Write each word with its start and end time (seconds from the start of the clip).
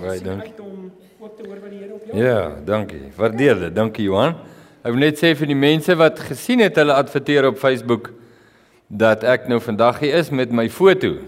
Baie 0.00 0.20
dankie. 0.22 0.52
Uit 0.52 0.60
om 0.60 0.92
ook 1.18 1.36
te 1.36 1.46
hoor 1.46 1.58
wat 1.60 1.70
die 1.70 1.78
Here 1.78 1.94
op 1.94 2.02
jou. 2.06 2.18
Ja, 2.22 2.54
dankie. 2.64 3.02
Waardeer 3.16 3.58
dit. 3.58 3.74
Dankie 3.74 4.04
Johan. 4.04 4.36
Ek 4.82 4.94
wil 4.94 5.02
net 5.02 5.18
sê 5.18 5.34
vir 5.36 5.50
die 5.50 5.58
mense 5.58 5.94
wat 5.98 6.20
gesien 6.22 6.62
het 6.62 6.78
hulle 6.78 6.94
adverteer 6.94 7.48
op 7.50 7.58
Facebook 7.58 8.12
dat 8.88 9.24
ek 9.26 9.48
nou 9.50 9.58
vandag 9.60 9.98
hier 10.00 10.14
is 10.20 10.30
met 10.30 10.54
my 10.54 10.68
foto. 10.70 11.18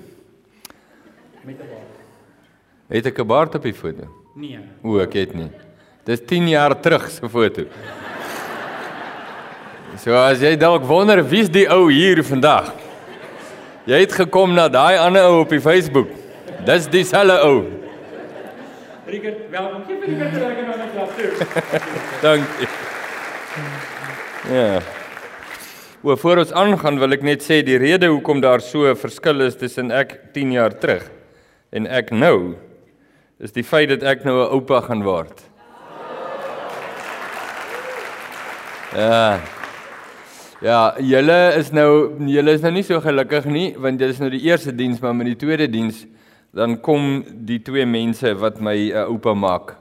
met 1.42 1.56
'n 1.56 1.58
baard. 1.58 1.98
Het 2.88 3.06
ek 3.06 3.18
'n 3.18 3.26
baard 3.26 3.54
op 3.54 3.62
die 3.62 3.74
foto? 3.74 4.06
Nee. 4.34 4.58
O, 4.82 4.98
ek 4.98 5.12
het 5.12 5.34
nie. 5.34 5.50
Dis 6.04 6.20
10 6.26 6.48
jaar 6.48 6.80
terug 6.80 7.10
se 7.10 7.28
foto. 7.28 7.64
So 9.98 10.14
as 10.14 10.40
jy 10.40 10.56
dalk 10.56 10.84
wonder 10.84 11.28
wie's 11.28 11.50
die 11.50 11.68
ou 11.68 11.90
hier 11.90 12.22
vandag. 12.24 12.72
Jy 13.84 14.00
het 14.00 14.12
gekom 14.12 14.54
na 14.54 14.68
daai 14.68 14.96
ander 14.98 15.22
ou 15.22 15.40
op 15.40 15.48
die 15.48 15.60
Facebook. 15.60 16.08
Dis 16.64 16.86
dieselfde 16.86 17.40
ou. 17.42 17.79
Rickert, 19.10 19.50
welkom. 19.50 19.82
Gee 19.88 19.96
vir 19.98 20.08
Rickert 20.08 20.34
'n 20.34 20.42
lekker 20.44 20.66
ander 20.72 20.90
klap 20.94 21.10
toe. 21.18 21.30
Dankie. 22.24 22.68
Ja. 24.54 24.80
Oor 26.02 26.18
voor 26.18 26.42
ons 26.44 26.52
aangaan 26.52 26.98
wil 27.02 27.16
ek 27.16 27.24
net 27.26 27.42
sê 27.42 27.58
die 27.66 27.78
rede 27.82 28.06
hoekom 28.12 28.40
daar 28.40 28.62
so 28.62 28.86
'n 28.86 28.96
verskil 28.96 29.42
is 29.46 29.56
tussen 29.58 29.90
ek 29.90 30.32
10 30.32 30.52
jaar 30.52 30.78
terug 30.78 31.10
en 31.72 31.86
ek 31.86 32.12
nou 32.14 32.54
is 33.40 33.52
die 33.52 33.64
feit 33.64 33.88
dat 33.88 34.02
ek 34.02 34.24
nou 34.24 34.36
'n 34.38 34.52
oupa 34.54 34.80
gaan 34.80 35.02
word. 35.02 35.42
Ja. 38.94 39.40
Ja, 40.62 40.94
julle 41.00 41.56
is 41.58 41.72
nou 41.72 42.14
julle 42.26 42.52
is 42.52 42.62
nou 42.62 42.72
nie 42.72 42.82
so 42.82 43.00
gelukkig 43.00 43.44
nie 43.44 43.74
want 43.76 43.98
dit 43.98 44.08
is 44.08 44.18
nou 44.20 44.30
die 44.30 44.44
eerste 44.46 44.72
diens 44.72 45.00
maar 45.00 45.14
met 45.14 45.26
die 45.26 45.36
tweede 45.46 45.66
diens 45.66 46.06
dan 46.50 46.80
kom 46.82 47.22
die 47.46 47.60
twee 47.62 47.86
mense 47.86 48.34
wat 48.38 48.58
my 48.60 48.74
'n 48.74 48.96
uh, 48.96 49.06
oupa 49.06 49.34
maak 49.34 49.76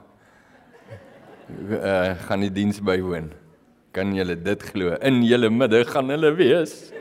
uh, 1.50 2.14
gaan 2.28 2.42
die 2.46 2.52
diens 2.54 2.80
bywoon. 2.82 3.32
Kan 3.92 4.14
julle 4.14 4.36
dit 4.36 4.64
glo? 4.64 4.94
In 5.02 5.24
julle 5.26 5.50
midde 5.50 5.86
gaan 5.86 6.10
hulle 6.10 6.32
wees. 6.38 6.92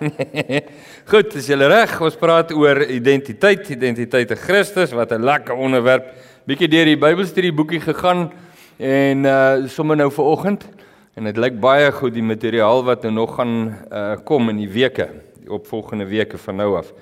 Goed, 1.10 1.34
is 1.34 1.48
julle 1.48 1.68
reg? 1.68 2.00
Ons 2.00 2.16
praat 2.16 2.52
oor 2.52 2.82
identiteit, 2.84 3.68
identiteit 3.72 4.30
in 4.30 4.36
Christus, 4.36 4.92
wat 4.92 5.12
'n 5.12 5.24
lekker 5.24 5.56
onderwerp. 5.56 6.12
Bietjie 6.44 6.68
deur 6.68 6.84
die 6.84 7.00
Bybelstudie 7.00 7.52
boekie 7.52 7.80
gegaan 7.80 8.30
en 8.78 9.24
uh 9.24 9.68
sommer 9.68 9.96
nou 9.96 10.10
vir 10.10 10.24
oggend 10.24 10.68
en 11.16 11.24
dit 11.24 11.36
lyk 11.36 11.60
baie 11.60 11.92
goed 11.92 12.14
die 12.14 12.24
materiaal 12.24 12.84
wat 12.84 13.02
nou 13.02 13.12
nog 13.12 13.34
gaan 13.36 13.76
uh 13.92 14.16
kom 14.24 14.48
in 14.48 14.56
die 14.56 14.68
weke, 14.68 15.08
die 15.40 15.52
opvolgende 15.52 16.04
weke 16.04 16.38
van 16.38 16.56
nou 16.56 16.76
af. 16.76 16.92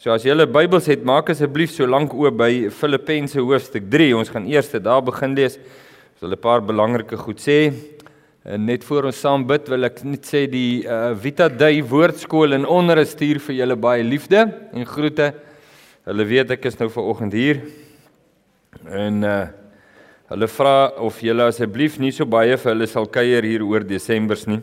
So 0.00 0.08
as 0.14 0.22
jy 0.24 0.32
'n 0.32 0.48
Bybels 0.48 0.86
het, 0.86 1.04
maak 1.04 1.28
asseblief 1.28 1.72
so 1.72 1.84
lank 1.84 2.14
oop 2.14 2.34
by 2.34 2.70
Filippense 2.70 3.36
hoofstuk 3.36 3.84
3. 3.90 4.16
Ons 4.16 4.30
gaan 4.30 4.46
eers 4.48 4.70
daar 4.70 5.02
begin 5.02 5.34
lees. 5.34 5.58
Ons 5.58 6.20
wil 6.22 6.32
'n 6.32 6.40
paar 6.40 6.62
belangrike 6.62 7.18
goed 7.18 7.36
sê. 7.36 7.70
En 8.46 8.64
net 8.64 8.82
voor 8.82 9.04
ons 9.04 9.20
saam 9.20 9.46
bid, 9.46 9.68
wil 9.68 9.84
ek 9.84 10.02
net 10.02 10.24
sê 10.24 10.48
die 10.48 10.86
uh, 10.88 11.12
Vita 11.14 11.48
Dei 11.50 11.82
woordskool 11.82 12.54
in 12.54 12.64
onder 12.64 13.04
stuur 13.04 13.40
vir 13.40 13.56
julle 13.56 13.76
baie 13.76 14.02
liefde 14.02 14.70
en 14.72 14.86
groete. 14.86 15.34
Hulle 16.06 16.24
weet 16.24 16.50
ek 16.50 16.64
is 16.64 16.78
nou 16.78 16.88
ver 16.88 17.02
oggend 17.02 17.32
hier. 17.34 17.60
En 18.88 19.22
uh 19.22 19.48
hulle 20.30 20.46
vra 20.46 20.92
of 20.96 21.20
julle 21.20 21.42
asseblief 21.42 21.98
nie 21.98 22.12
so 22.12 22.24
baie 22.24 22.56
vir 22.56 22.72
hulle 22.72 22.86
sal 22.86 23.04
kuier 23.04 23.42
hier 23.42 23.62
oor 23.62 23.80
Desembers 23.84 24.46
nie. 24.46 24.62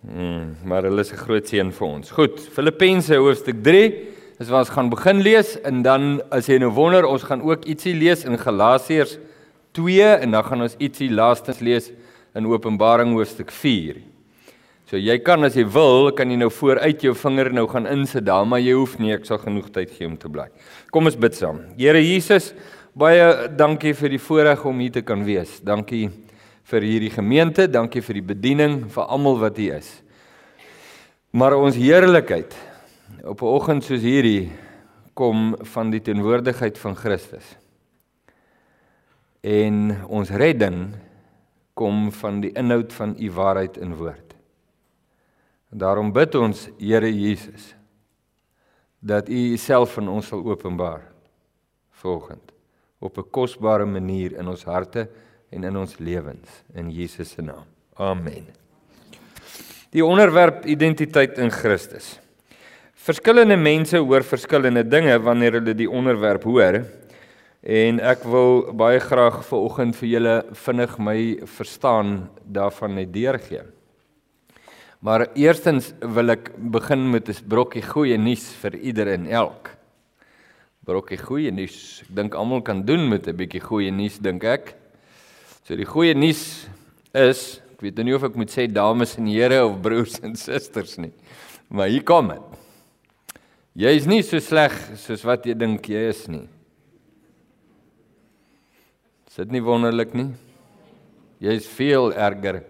Mm, 0.00 0.56
maar 0.64 0.82
hulle 0.82 1.00
is 1.00 1.12
'n 1.12 1.16
groot 1.16 1.46
seën 1.46 1.72
vir 1.72 1.86
ons. 1.86 2.10
Goed, 2.10 2.40
Filippense 2.40 3.14
hoofstuk 3.14 3.62
3 3.62 4.08
is 4.38 4.48
waar 4.48 4.64
ons 4.64 4.72
gaan 4.72 4.88
begin 4.88 5.20
lees 5.20 5.60
en 5.60 5.82
dan 5.82 6.22
as 6.30 6.46
jy 6.46 6.58
nou 6.58 6.70
wonder, 6.70 7.04
ons 7.04 7.22
gaan 7.22 7.42
ook 7.42 7.64
ietsie 7.64 7.94
lees 7.94 8.24
in 8.24 8.38
Galasiërs 8.38 9.18
2 9.72 10.22
en 10.22 10.30
dan 10.30 10.44
gaan 10.44 10.62
ons 10.62 10.76
ietsie 10.78 11.10
laastens 11.10 11.60
lees 11.60 11.92
in 12.34 12.46
Openbaring 12.46 13.12
hoofstuk 13.12 13.50
4. 13.50 14.00
So 14.90 14.96
jy 14.96 15.18
kan 15.18 15.44
as 15.44 15.54
jy 15.54 15.66
wil, 15.70 16.10
kan 16.10 16.30
jy 16.30 16.36
nou 16.36 16.48
vooruit 16.50 17.02
jou 17.02 17.12
vinger 17.14 17.52
nou 17.52 17.66
gaan 17.68 17.86
insit 17.86 18.24
daar, 18.24 18.46
maar 18.46 18.58
jy 18.58 18.72
hoef 18.72 18.98
nie, 18.98 19.12
ek 19.12 19.28
sal 19.28 19.38
genoeg 19.38 19.68
tyd 19.70 19.90
gee 19.90 20.08
om 20.08 20.16
te 20.16 20.28
bly. 20.28 20.48
Kom 20.90 21.06
ons 21.06 21.14
bid 21.14 21.34
saam. 21.34 21.60
Here 21.78 22.00
Jesus, 22.00 22.54
baie 22.98 23.48
dankie 23.54 23.92
vir 23.94 24.08
die 24.08 24.18
voorreg 24.18 24.64
om 24.66 24.80
hier 24.82 24.90
te 24.90 25.02
kan 25.02 25.22
wees. 25.24 25.60
Dankie 25.60 26.08
vir 26.70 26.86
hierdie 26.86 27.10
gemeente, 27.10 27.66
dankie 27.66 28.02
vir 28.04 28.20
die 28.20 28.26
bediening 28.30 28.74
vir 28.94 29.08
almal 29.10 29.40
wat 29.40 29.58
hier 29.58 29.80
is. 29.80 29.90
Maar 31.34 31.56
ons 31.58 31.78
heerlikheid 31.78 32.54
op 33.24 33.42
'n 33.42 33.54
oggend 33.58 33.84
soos 33.84 34.02
hierdie 34.02 34.50
kom 35.14 35.56
van 35.74 35.90
die 35.90 36.00
teenwoordigheid 36.00 36.78
van 36.78 36.94
Christus. 36.94 37.56
En 39.42 40.04
ons 40.08 40.30
redding 40.30 40.94
kom 41.74 42.12
van 42.12 42.40
die 42.40 42.52
inhoud 42.52 42.92
van 42.92 43.16
u 43.18 43.30
waarheid 43.30 43.76
in 43.76 43.94
woord. 43.94 44.34
Daarom 45.70 46.12
bid 46.12 46.34
ons 46.34 46.68
Here 46.78 47.10
Jesus 47.12 47.74
dat 49.00 49.28
u 49.28 49.52
Uself 49.52 49.98
aan 49.98 50.08
ons 50.08 50.26
sal 50.26 50.44
openbaar 50.44 51.02
volgend 51.90 52.52
op 52.98 53.18
'n 53.18 53.30
kosbare 53.30 53.86
manier 53.86 54.36
in 54.36 54.48
ons 54.48 54.64
harte 54.64 55.08
en 55.50 55.64
in 55.64 55.76
ons 55.76 55.98
lewens 55.98 56.62
in 56.74 56.90
Jesus 56.90 57.34
se 57.34 57.42
naam. 57.42 57.66
Amen. 57.98 58.46
Die 59.90 60.04
onderwerp 60.04 60.64
identiteit 60.70 61.38
in 61.38 61.50
Christus. 61.50 62.18
Verskillende 62.94 63.56
mense 63.56 63.98
hoor 63.98 64.22
verskillende 64.22 64.84
dinge 64.86 65.16
wanneer 65.24 65.58
hulle 65.58 65.74
die 65.74 65.90
onderwerp 65.90 66.44
hoor. 66.46 66.82
En 67.60 67.98
ek 68.00 68.22
wil 68.28 68.70
baie 68.76 69.00
graag 69.02 69.42
vanoggend 69.48 69.98
vir 69.98 70.08
julle 70.08 70.36
vinnig 70.62 70.94
my 71.02 71.18
verstaan 71.58 72.14
daarvan 72.44 72.94
net 72.96 73.12
deurgee. 73.12 73.64
Maar 75.00 75.26
eerstens 75.34 75.94
wil 76.00 76.36
ek 76.36 76.52
begin 76.56 77.10
met 77.10 77.28
'n 77.28 77.48
brokkie 77.48 77.82
goeie 77.82 78.18
nuus 78.18 78.52
vir 78.62 78.76
ieder 78.76 79.08
en 79.08 79.26
elk. 79.26 79.70
Brokkie 80.84 81.18
goeie 81.18 81.50
nuus. 81.50 82.02
Ek 82.02 82.14
dink 82.16 82.34
almal 82.34 82.62
kan 82.62 82.84
doen 82.84 83.08
met 83.08 83.26
'n 83.26 83.36
bietjie 83.36 83.60
goeie 83.60 83.90
nuus 83.90 84.18
dink 84.18 84.44
ek. 84.44 84.74
So 85.70 85.76
die 85.78 85.86
goeie 85.86 86.16
nuus 86.18 86.64
is, 87.14 87.40
ek 87.76 87.84
weet 87.84 88.00
nou 88.00 88.08
nie 88.08 88.14
of 88.16 88.24
ek 88.26 88.34
moet 88.34 88.50
sê 88.50 88.64
dames 88.66 89.12
en 89.20 89.28
here 89.30 89.60
of 89.62 89.76
broers 89.84 90.16
en 90.26 90.32
susters 90.34 90.96
nie. 90.98 91.12
Maar 91.70 91.92
hier 91.92 92.02
kom 92.02 92.32
dit. 92.32 92.56
Jy 93.84 93.92
is 94.00 94.08
nie 94.10 94.18
so 94.26 94.42
sleg 94.42 94.74
soos 94.98 95.22
wat 95.22 95.46
jy 95.46 95.54
dink 95.54 95.86
jy 95.86 96.02
is 96.08 96.24
nie. 96.26 96.42
Is 99.30 99.38
dit 99.38 99.54
nie 99.54 99.62
wonderlik 99.62 100.10
nie? 100.10 100.32
Jy 101.38 101.54
is 101.62 101.70
veel 101.70 102.10
erger. 102.18 102.64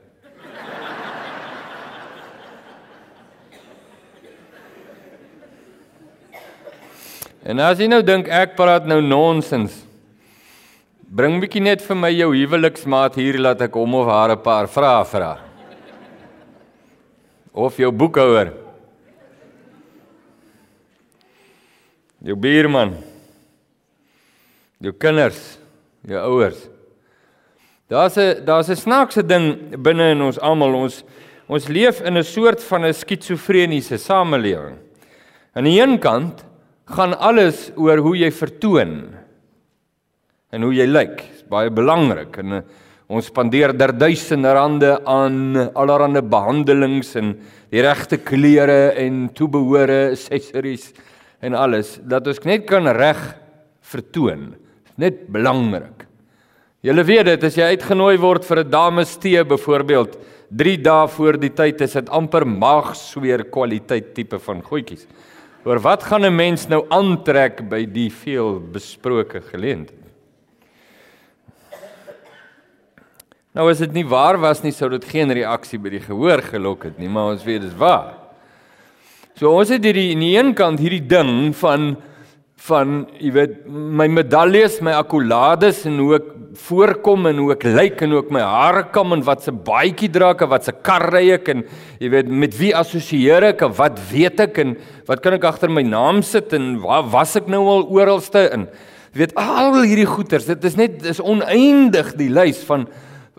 En 7.48 7.64
as 7.64 7.80
jy 7.80 7.88
nou 7.88 8.04
dink 8.04 8.28
ek 8.28 8.58
praat 8.60 8.84
nou 8.84 9.00
nonsens. 9.00 9.86
Bring 11.10 11.40
bietjie 11.42 11.58
net 11.58 11.80
vir 11.82 11.96
my 11.98 12.08
jou 12.14 12.28
huweliksmaat 12.30 13.16
hier 13.18 13.34
laat 13.42 13.64
ek 13.64 13.74
hom 13.74 13.96
of 13.98 14.06
haar 14.06 14.30
'n 14.30 14.42
paar 14.44 14.68
vrae 14.70 15.04
vra. 15.10 15.38
Of 17.52 17.78
jou 17.78 17.90
boekhouer. 17.90 18.52
Jou 22.22 22.36
buurman. 22.36 22.94
Jou 24.78 24.92
kinders, 24.92 25.58
jou 26.06 26.20
ouers. 26.30 26.68
Daar's 27.88 28.16
'n 28.16 28.44
daar's 28.44 28.70
'n 28.70 28.76
snaakse 28.76 29.26
ding 29.26 29.82
binne 29.82 30.12
in 30.12 30.22
ons 30.22 30.38
almal. 30.38 30.74
Ons 30.74 31.02
ons 31.48 31.68
leef 31.68 32.00
in 32.02 32.18
'n 32.18 32.22
soort 32.22 32.62
van 32.62 32.84
'n 32.84 32.94
skitsofreniese 32.94 33.98
samelewing. 33.98 34.78
Aan 35.56 35.64
die 35.64 35.80
een 35.80 35.98
kant 35.98 36.44
gaan 36.86 37.18
alles 37.18 37.72
oor 37.74 37.98
hoe 37.98 38.16
jy 38.16 38.30
vertoon 38.30 39.19
en 40.52 40.66
hoe 40.66 40.74
jy 40.74 40.86
lyk. 40.86 41.22
Is 41.34 41.44
baie 41.50 41.70
belangrik 41.70 42.38
en 42.42 42.60
uh, 42.60 42.62
ons 43.10 43.26
spandeer 43.26 43.72
der 43.74 43.92
duisende 43.96 44.52
rande 44.54 44.92
aan 45.08 45.56
allerlei 45.74 46.22
behandelings 46.22 47.16
en 47.18 47.32
die 47.70 47.82
regte 47.82 48.20
klere 48.22 48.92
en 49.02 49.24
toebehore, 49.34 50.12
accessories 50.14 50.92
en 51.42 51.56
alles 51.58 51.96
dat 52.06 52.28
ons 52.30 52.42
net 52.46 52.66
kan 52.68 52.86
reg 52.94 53.18
vertoon. 53.90 54.52
Net 55.00 55.26
belangrik. 55.32 56.06
Julle 56.86 57.04
weet 57.04 57.26
dit 57.28 57.42
as 57.44 57.56
jy 57.58 57.72
uitgenooi 57.74 58.16
word 58.20 58.44
vir 58.44 58.64
'n 58.64 58.70
damestee 58.70 59.44
byvoorbeeld 59.44 60.16
3 60.50 60.76
dae 60.82 61.08
voor 61.08 61.38
die 61.38 61.52
tyd 61.54 61.80
is 61.80 61.92
dit 61.92 62.08
amper 62.08 62.46
maagsweer 62.46 63.44
kwaliteit 63.50 64.14
tipe 64.14 64.38
van 64.38 64.62
goedjies. 64.62 65.06
Oor 65.64 65.78
wat 65.78 66.02
gaan 66.02 66.24
'n 66.24 66.34
mens 66.34 66.68
nou 66.68 66.86
aantrek 66.88 67.68
by 67.68 67.84
die 67.84 68.10
veel 68.10 68.60
besproke 68.60 69.40
geleentheid? 69.40 69.99
Nou 73.60 73.66
as 73.68 73.82
dit 73.82 73.92
nie 73.92 74.06
waar 74.08 74.38
was 74.40 74.62
nie, 74.64 74.70
sou 74.72 74.86
dit 74.88 75.04
geen 75.04 75.28
reaksie 75.36 75.76
by 75.76 75.90
die 75.92 76.00
gehoor 76.00 76.40
gelok 76.46 76.86
het 76.86 76.94
nie, 76.96 77.10
maar 77.12 77.34
ons 77.34 77.42
weet 77.44 77.60
dit 77.60 77.68
is 77.68 77.76
waar. 77.76 78.14
So 79.36 79.50
ons 79.52 79.68
het 79.68 79.84
hierdie 79.84 80.14
aan 80.14 80.22
die 80.24 80.30
een 80.32 80.54
kant 80.56 80.80
hierdie 80.80 81.02
ding 81.04 81.50
van 81.60 81.90
van 82.60 82.94
jy 83.20 83.30
weet 83.32 83.52
my 83.68 84.06
medaljes, 84.12 84.78
my 84.84 84.94
akkolades 84.96 85.82
en 85.88 85.98
hoe 86.00 86.14
ek 86.18 86.30
voorkom 86.60 87.28
en 87.30 87.40
hoe 87.40 87.50
ek 87.54 87.66
lyk 87.68 88.00
en 88.04 88.14
hoe 88.14 88.22
ek 88.22 88.32
my 88.36 88.44
hare 88.44 88.82
kam 88.92 89.12
en 89.16 89.24
wat 89.28 89.44
se 89.44 89.52
baadjie 89.52 90.10
dra 90.12 90.32
ek 90.34 90.44
en 90.44 90.52
wat 90.52 90.68
se 90.68 90.74
kar 90.88 91.06
ry 91.12 91.22
ek 91.36 91.52
en 91.52 91.62
jy 92.00 92.12
weet 92.16 92.32
met 92.44 92.56
wie 92.60 92.72
assosieer 92.76 93.48
ek 93.50 93.64
en 93.64 93.76
wat 93.76 94.00
weet 94.10 94.44
ek 94.44 94.60
en 94.64 94.74
wat 95.08 95.24
kan 95.24 95.36
ek 95.36 95.48
agter 95.48 95.72
my 95.72 95.84
naam 95.88 96.20
sit 96.24 96.52
en 96.56 96.74
waar 96.84 97.08
was 97.12 97.36
ek 97.40 97.48
nou 97.48 97.62
al 97.76 97.86
oralste 97.96 98.44
in 98.56 98.68
jy 99.12 99.24
weet 99.24 99.36
al 99.40 99.80
hierdie 99.80 100.08
goeters 100.08 100.48
dit 100.52 100.68
is 100.68 100.76
net 100.80 101.00
is 101.16 101.24
oneindig 101.24 102.12
die 102.20 102.32
lys 102.32 102.60
van 102.68 102.88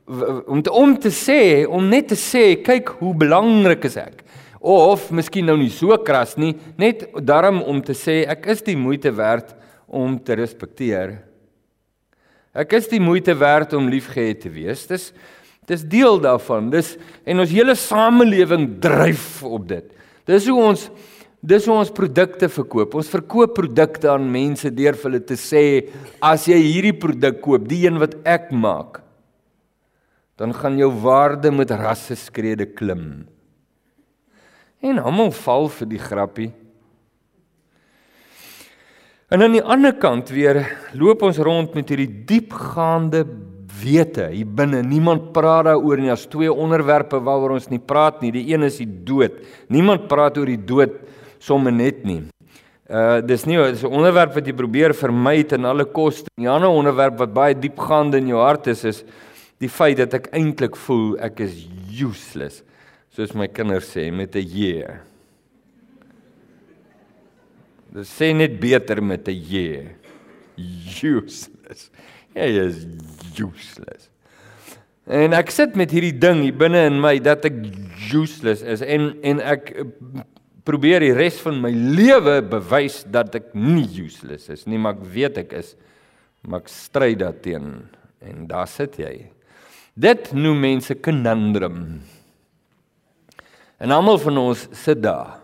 om 0.08 0.62
te, 0.64 0.72
om 0.72 0.96
te 1.00 1.12
sê 1.14 1.66
om 1.70 1.86
net 1.88 2.10
te 2.12 2.18
sê 2.20 2.56
kyk 2.64 2.96
hoe 3.00 3.14
belangrik 3.16 3.86
is 3.88 3.98
ek 4.02 4.24
of 4.62 5.10
miskien 5.10 5.48
nou 5.50 5.58
nie 5.58 5.72
so 5.74 5.96
kras 6.06 6.36
nie, 6.38 6.54
net 6.78 7.08
daarom 7.26 7.64
om 7.66 7.82
te 7.82 7.96
sê 7.98 8.22
ek 8.30 8.46
is 8.54 8.62
die 8.62 8.78
moeite 8.78 9.10
werd 9.18 9.56
om 9.92 10.16
te 10.22 10.38
respekteer. 10.38 11.18
Ek 12.54 12.76
is 12.78 12.90
die 12.92 13.02
moeite 13.02 13.34
werd 13.40 13.74
om 13.74 13.90
liefgehad 13.90 14.44
te 14.46 14.52
wees. 14.54 14.86
Dis 14.88 15.12
dis 15.70 15.84
deel 15.88 16.20
daarvan. 16.20 16.70
Dis 16.74 16.96
en 17.26 17.42
ons 17.42 17.54
hele 17.54 17.76
samelewing 17.80 18.68
dryf 18.84 19.42
op 19.48 19.70
dit. 19.70 19.86
Dis 20.28 20.48
hoe 20.52 20.60
ons 20.60 20.90
dis 21.42 21.66
hoe 21.66 21.74
ons 21.74 21.94
produkte 21.96 22.50
verkoop. 22.52 22.94
Ons 23.00 23.10
verkoop 23.10 23.56
produkte 23.58 24.12
aan 24.12 24.28
mense 24.30 24.70
deur 24.70 24.98
vir 25.00 25.10
hulle 25.10 25.24
te 25.26 25.38
sê 25.40 25.64
as 26.22 26.46
jy 26.46 26.60
hierdie 26.60 26.98
produk 27.02 27.40
koop, 27.42 27.66
die 27.66 27.88
een 27.88 27.98
wat 28.02 28.14
ek 28.30 28.52
maak, 28.54 29.00
dan 30.42 30.56
gaan 30.58 30.80
jou 30.80 30.90
waarde 31.04 31.52
met 31.54 31.70
rasse 31.78 32.16
skrede 32.18 32.66
klim. 32.66 33.28
En 34.82 34.98
almal 34.98 35.30
val 35.44 35.70
vir 35.70 35.90
die 35.92 36.02
grappie. 36.02 36.50
En 39.32 39.46
aan 39.46 39.54
die 39.54 39.64
ander 39.64 39.94
kant 40.02 40.34
weer 40.34 40.64
loop 40.98 41.22
ons 41.24 41.38
rond 41.40 41.78
met 41.78 41.94
hierdie 41.94 42.10
diepgaande 42.28 43.22
wete 43.82 44.32
hier 44.34 44.50
binne. 44.50 44.82
Niemand 44.84 45.30
praat 45.36 45.70
daaroor 45.70 46.02
nie. 46.02 46.10
Daar's 46.10 46.26
twee 46.28 46.52
onderwerpe 46.52 47.22
waaroor 47.22 47.60
ons 47.60 47.70
nie 47.72 47.80
praat 47.80 48.20
nie. 48.26 48.34
Die 48.34 48.48
een 48.50 48.66
is 48.66 48.82
die 48.82 48.90
dood. 48.90 49.38
Niemand 49.72 50.10
praat 50.10 50.42
oor 50.42 50.50
die 50.50 50.60
dood 50.60 50.98
sommer 51.42 51.72
net 51.72 52.02
nie. 52.04 52.24
Uh 52.92 53.22
dis 53.24 53.46
nie 53.48 53.62
dis 53.62 53.86
'n 53.86 53.94
onderwerp 53.94 54.34
wat 54.36 54.46
jy 54.46 54.54
probeer 54.54 54.94
vermy 54.94 55.44
ten 55.44 55.66
alle 55.66 55.86
koste. 55.86 56.28
Die 56.36 56.50
ander 56.50 56.70
onderwerp 56.70 57.18
wat 57.20 57.34
baie 57.34 57.56
diepgaande 57.56 58.18
in 58.18 58.28
jou 58.28 58.42
hart 58.42 58.68
is 58.68 58.84
is 58.84 59.06
die 59.62 59.70
feit 59.70 60.00
dat 60.02 60.14
ek 60.18 60.32
eintlik 60.36 60.76
voel 60.88 61.16
ek 61.22 61.44
is 61.46 61.64
useless 62.02 62.62
soos 63.12 63.34
my 63.36 63.48
kinders 63.52 63.90
sê 63.92 64.08
met 64.12 64.36
'n 64.36 64.48
J. 64.48 64.86
Dit 67.92 68.08
sê 68.08 68.32
net 68.34 68.60
beter 68.60 69.04
met 69.04 69.28
'n 69.28 69.36
J. 69.36 69.88
Useless. 71.04 71.92
Jy 72.34 72.48
is 72.68 72.86
useless. 73.36 74.10
En 75.06 75.34
ek 75.34 75.52
sit 75.52 75.76
met 75.76 75.92
hierdie 75.92 76.18
ding 76.18 76.44
hier 76.46 76.56
binne 76.56 76.86
in 76.88 77.00
my 77.02 77.20
dat 77.20 77.46
ek 77.46 77.54
useless 78.14 78.62
is 78.62 78.82
en 78.82 79.18
en 79.24 79.42
ek 79.42 79.74
probeer 80.64 81.02
die 81.02 81.14
res 81.14 81.40
van 81.42 81.60
my 81.60 81.72
lewe 81.72 82.42
bewys 82.42 83.04
dat 83.04 83.36
ek 83.36 83.54
nie 83.54 83.88
useless 84.06 84.50
is 84.50 84.68
nie, 84.68 84.78
maar 84.78 84.94
ek 84.94 85.06
weet 85.12 85.38
ek 85.38 85.54
is. 85.54 85.76
Maar 86.48 86.62
ek 86.62 86.70
stry 86.70 87.16
daarteen 87.16 87.90
en 88.22 88.48
daar 88.48 88.68
sit 88.68 88.96
jy. 89.02 89.28
Dit 89.94 90.32
noem 90.34 90.60
mense 90.60 90.96
conundrum. 91.04 92.02
En 93.82 93.92
almal 93.92 94.20
van 94.22 94.38
ons 94.38 94.68
sit 94.72 95.02
daar. 95.04 95.40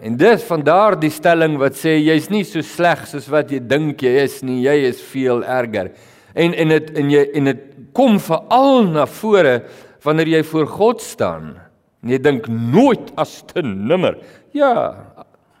En 0.00 0.14
dis 0.16 0.42
van 0.46 0.62
daar 0.62 0.94
die 1.00 1.10
stelling 1.10 1.56
wat 1.58 1.74
sê 1.74 1.96
jy's 1.98 2.28
nie 2.30 2.44
so 2.46 2.62
sleg 2.62 3.02
soos 3.10 3.26
wat 3.32 3.50
jy 3.50 3.58
dink 3.58 4.04
jy 4.06 4.12
is 4.22 4.38
nie, 4.46 4.60
jy 4.62 4.76
is 4.92 5.00
veel 5.10 5.42
erger. 5.42 5.90
En 6.38 6.54
en 6.54 6.74
dit 6.74 6.92
en 7.02 7.10
jy 7.10 7.24
en 7.40 7.50
dit 7.50 7.64
kom 7.98 8.20
veral 8.22 8.86
na 8.92 9.08
vore 9.10 9.56
wanneer 10.06 10.30
jy 10.36 10.44
voor 10.52 10.68
God 10.70 11.02
staan. 11.02 11.56
En 12.04 12.14
jy 12.14 12.20
dink 12.22 12.46
nooit 12.46 13.10
as 13.18 13.40
te 13.50 13.64
nimmer. 13.66 14.20
Ja. 14.54 14.94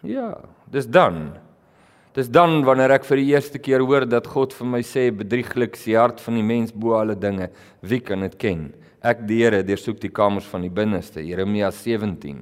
Ja, 0.06 0.36
dis 0.70 0.86
dan. 0.86 1.32
Dis 2.18 2.26
dan 2.34 2.64
wanneer 2.66 2.96
ek 2.96 3.04
vir 3.06 3.20
die 3.20 3.28
eerste 3.30 3.60
keer 3.62 3.84
hoor 3.86 4.02
dat 4.02 4.26
God 4.26 4.50
vir 4.56 4.66
my 4.66 4.80
sê 4.82 5.04
bedrieglik 5.14 5.76
is 5.78 5.84
die 5.86 5.94
hart 5.94 6.18
van 6.18 6.34
die 6.34 6.42
mens 6.42 6.72
bo 6.74 6.96
alle 6.98 7.14
dinge. 7.14 7.46
Wie 7.78 8.00
kan 8.02 8.24
dit 8.26 8.34
ken? 8.42 8.64
Ek 9.06 9.20
die 9.28 9.36
Here 9.44 9.60
deursoek 9.62 10.00
die 10.02 10.10
kamers 10.10 10.48
van 10.50 10.66
die 10.66 10.72
binneste, 10.80 11.22
Jeremia 11.22 11.70
17. 11.70 12.40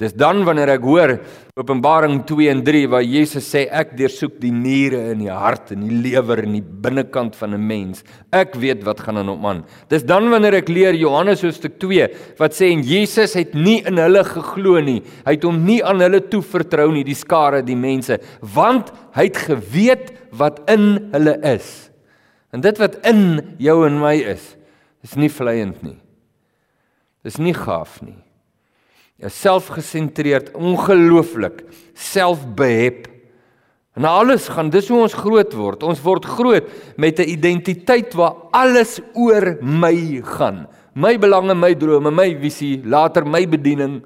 Dis 0.00 0.14
dan 0.16 0.42
wanneer 0.48 0.72
ek 0.76 0.84
hoor 0.86 1.18
Openbaring 1.60 2.22
2 2.24 2.48
en 2.48 2.62
3 2.64 2.86
waar 2.88 3.04
Jesus 3.04 3.44
sê 3.52 3.66
ek 3.68 3.92
deursoek 3.98 4.38
die 4.40 4.52
niere 4.54 5.10
in 5.12 5.20
die 5.26 5.32
hart 5.32 5.74
en 5.74 5.82
die 5.84 5.98
lewer 6.06 6.40
en 6.40 6.54
die 6.56 6.64
binnekant 6.64 7.36
van 7.36 7.52
'n 7.54 7.66
mens. 7.66 8.02
Ek 8.32 8.54
weet 8.54 8.82
wat 8.84 9.00
gaan 9.00 9.18
aan 9.18 9.28
hom 9.28 9.44
aan. 9.46 9.64
Dis 9.88 10.02
dan 10.02 10.30
wanneer 10.30 10.54
ek 10.54 10.68
leer 10.68 10.94
Johannes 10.94 11.42
hoofstuk 11.42 11.78
2 11.78 12.08
wat 12.38 12.52
sê 12.52 12.72
en 12.72 12.82
Jesus 12.82 13.34
het 13.34 13.52
nie 13.54 13.82
in 13.84 13.98
hulle 13.98 14.24
geglo 14.24 14.80
nie. 14.80 15.02
Hy 15.26 15.32
het 15.36 15.44
hom 15.44 15.64
nie 15.64 15.84
aan 15.84 16.00
hulle 16.00 16.20
toe 16.20 16.42
vertrou 16.42 16.90
nie, 16.92 17.04
die 17.04 17.14
skare, 17.14 17.62
die 17.62 17.76
mense, 17.76 18.18
want 18.40 18.90
hy 19.12 19.24
het 19.24 19.36
geweet 19.36 20.12
wat 20.32 20.60
in 20.70 21.10
hulle 21.12 21.36
is. 21.42 21.90
En 22.52 22.60
dit 22.60 22.78
wat 22.78 23.06
in 23.06 23.56
jou 23.58 23.86
en 23.86 24.00
my 24.00 24.16
is, 24.16 24.56
Dis 25.00 25.16
nie 25.16 25.30
vleiend 25.32 25.80
nie. 25.84 25.96
Dis 27.24 27.38
nie 27.40 27.54
gaaf 27.56 28.00
nie. 28.04 28.18
Selfgesentreerd, 29.20 30.52
ongelooflik, 30.56 31.64
selfbehep. 31.92 33.08
En 33.98 34.06
alles 34.08 34.48
gaan 34.48 34.70
dis 34.70 34.88
hoe 34.88 35.02
ons 35.02 35.14
groot 35.14 35.52
word. 35.52 35.82
Ons 35.82 36.00
word 36.00 36.24
groot 36.24 36.64
met 36.96 37.18
'n 37.18 37.28
identiteit 37.28 38.14
waar 38.14 38.34
alles 38.50 39.00
oor 39.14 39.58
my 39.60 40.22
gaan. 40.24 40.66
My 40.94 41.18
belange, 41.18 41.54
my 41.54 41.74
drome, 41.74 42.10
my 42.10 42.34
visie, 42.34 42.82
later 42.84 43.26
my 43.26 43.46
bediening, 43.46 44.02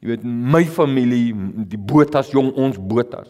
jy 0.00 0.08
weet, 0.08 0.24
my 0.24 0.64
familie, 0.64 1.34
die 1.68 1.78
botas 1.78 2.30
jong 2.30 2.52
ons 2.56 2.78
botas. 2.78 3.28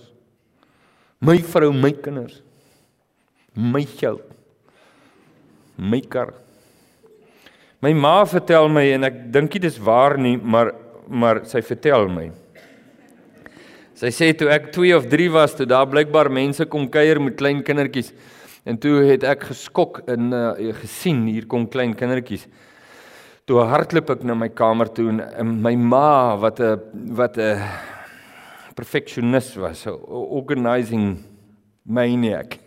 My 1.20 1.38
vrou, 1.38 1.72
my 1.72 1.92
kinders. 1.92 2.42
My 3.54 3.84
geld. 3.84 4.22
My 5.76 6.00
kar. 6.00 6.34
My 7.80 7.92
ma 7.92 8.24
vertel 8.24 8.68
my 8.68 8.84
en 8.94 9.04
ek 9.04 9.16
dink 9.32 9.52
dit 9.52 9.64
is 9.64 9.78
waar 9.78 10.16
nie, 10.18 10.36
maar 10.36 10.72
maar 11.08 11.44
sy 11.48 11.62
vertel 11.62 12.08
my. 12.08 12.30
Sy 13.94 14.10
sê 14.10 14.32
toe 14.34 14.50
ek 14.50 14.72
2 14.74 14.94
of 14.96 15.06
3 15.10 15.28
was, 15.34 15.54
toe 15.54 15.66
daar 15.70 15.86
blykbaar 15.86 16.30
mense 16.32 16.66
kom 16.66 16.88
kuier 16.90 17.20
met 17.22 17.36
klein 17.38 17.62
kindertjies. 17.62 18.12
En 18.66 18.78
toe 18.80 19.02
het 19.04 19.26
ek 19.28 19.50
geskok 19.52 20.00
in 20.10 20.32
uh, 20.34 20.54
gesien 20.80 21.26
hier 21.28 21.46
kom 21.46 21.68
klein 21.70 21.94
kindertjies. 21.94 22.48
Toe 23.44 23.60
hardloop 23.68 24.10
ek 24.16 24.24
na 24.24 24.34
my 24.34 24.48
kamer 24.56 24.88
toe 24.88 25.10
en, 25.12 25.20
en 25.20 25.54
my 25.62 25.74
ma 25.76 26.34
wat 26.40 26.60
'n 26.60 26.80
wat 27.14 27.36
'n 27.38 27.60
perfeksionis 28.74 29.54
was, 29.56 29.86
'n 29.86 29.94
organizing 30.10 31.22
maniac. 31.84 32.58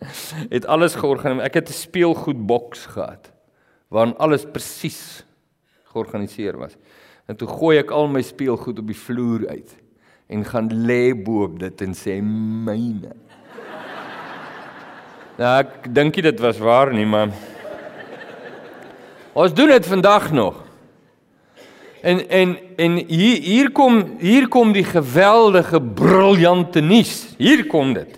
het 0.54 0.66
alles 0.66 0.94
georganiseer. 0.94 1.44
Ek 1.44 1.54
het 1.54 1.68
'n 1.68 1.72
speelgoedboks 1.72 2.86
gehad 2.96 3.32
waarin 3.88 4.16
alles 4.18 4.44
presies 4.44 5.24
georganiseer 5.92 6.58
was. 6.58 6.76
En 7.26 7.36
toe 7.36 7.48
gooi 7.48 7.78
ek 7.78 7.90
al 7.90 8.08
my 8.08 8.22
speelgoed 8.22 8.78
op 8.78 8.86
die 8.86 8.98
vloer 8.98 9.48
uit 9.50 9.76
en 10.26 10.44
gaan 10.44 10.70
lê 10.86 11.14
bo 11.14 11.44
op 11.46 11.58
dit 11.58 11.82
en 11.86 11.94
sê 11.94 12.16
myne. 12.22 13.12
Nou 15.36 15.52
ek 15.60 15.86
dink 15.94 16.18
dit 16.22 16.40
was 16.40 16.58
waar 16.58 16.90
nie, 16.94 17.06
maar 17.06 17.30
Ons 19.36 19.52
doen 19.52 19.68
dit 19.68 19.86
vandag 19.86 20.30
nog. 20.32 20.62
En 22.00 22.28
en 22.28 22.56
en 22.76 22.94
hier 23.06 23.42
hier 23.42 23.70
kom 23.70 23.98
hier 24.18 24.48
kom 24.48 24.72
die 24.72 24.84
geweldige 24.84 25.80
briljante 25.82 26.80
nuus. 26.80 27.34
Hier 27.36 27.66
kom 27.66 27.92
dit 27.92 28.16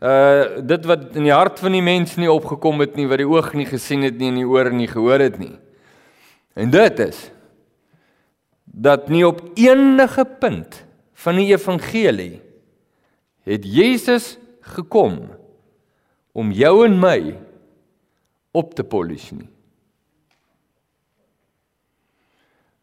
uh 0.00 0.64
dit 0.64 0.86
wat 0.88 1.16
in 1.16 1.28
die 1.28 1.32
hart 1.32 1.60
van 1.60 1.76
die 1.76 1.84
mens 1.84 2.16
nie 2.16 2.32
opgekom 2.32 2.80
het 2.80 2.96
nie, 2.96 3.06
wat 3.08 3.20
die 3.20 3.28
oog 3.28 3.52
nie 3.52 3.68
gesien 3.68 4.04
het 4.04 4.16
nie 4.18 4.30
en 4.32 4.40
die 4.40 4.48
oor 4.48 4.72
nie 4.72 4.88
gehoor 4.88 5.20
het 5.20 5.38
nie. 5.38 5.52
En 6.56 6.72
dit 6.72 6.98
is 7.04 7.20
dat 8.74 9.08
nie 9.08 9.22
op 9.26 9.40
enige 9.54 10.24
punt 10.40 10.82
van 11.24 11.38
die 11.38 11.52
evangelie 11.52 12.42
het 13.46 13.64
Jesus 13.64 14.34
gekom 14.74 15.28
om 16.34 16.50
jou 16.50 16.84
en 16.86 16.96
my 16.98 17.18
op 18.54 18.74
te 18.74 18.84
polish 18.84 19.30
nie. 19.30 19.48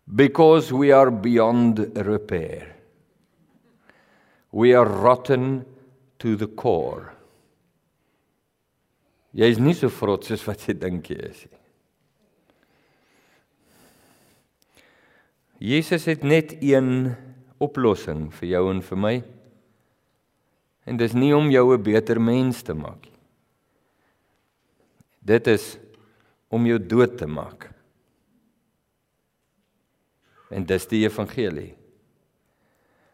Because 0.06 0.76
we 0.76 0.92
are 0.96 1.12
beyond 1.12 1.80
repair. 1.96 2.76
We 4.52 4.76
are 4.76 4.88
rotten 4.88 5.66
to 6.20 6.36
the 6.36 6.48
core. 6.48 7.14
Jy 9.32 9.48
is 9.54 9.60
nie 9.64 9.76
so 9.76 9.88
vrot 9.88 10.28
soos 10.28 10.44
wat 10.44 10.68
jy 10.68 10.76
dink 10.76 11.08
jy 11.12 11.20
is 11.30 11.46
nie. 11.48 11.61
Jesus 15.62 16.08
het 16.10 16.24
net 16.26 16.56
een 16.58 17.12
oplossing 17.62 18.32
vir 18.34 18.48
jou 18.50 18.64
en 18.72 18.80
vir 18.82 18.98
my. 18.98 19.14
En 20.90 20.98
dis 20.98 21.14
nie 21.14 21.36
om 21.38 21.52
jou 21.54 21.78
'n 21.78 21.84
beter 21.84 22.20
mens 22.20 22.64
te 22.64 22.74
maak 22.74 23.06
nie. 23.06 23.20
Dit 25.22 25.48
is 25.48 25.78
om 26.50 26.66
jou 26.66 26.80
dood 26.80 27.18
te 27.18 27.28
maak. 27.28 27.70
En 30.50 30.66
dis 30.66 30.88
die 30.88 31.06
evangelie. 31.06 31.76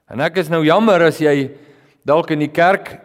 En 0.08 0.20
ek 0.20 0.38
is 0.38 0.50
nou 0.50 0.64
jammer 0.64 1.02
as 1.02 1.20
jy 1.20 1.52
dalk 2.06 2.32
in 2.32 2.40
die 2.40 2.52
kerk 2.52 3.02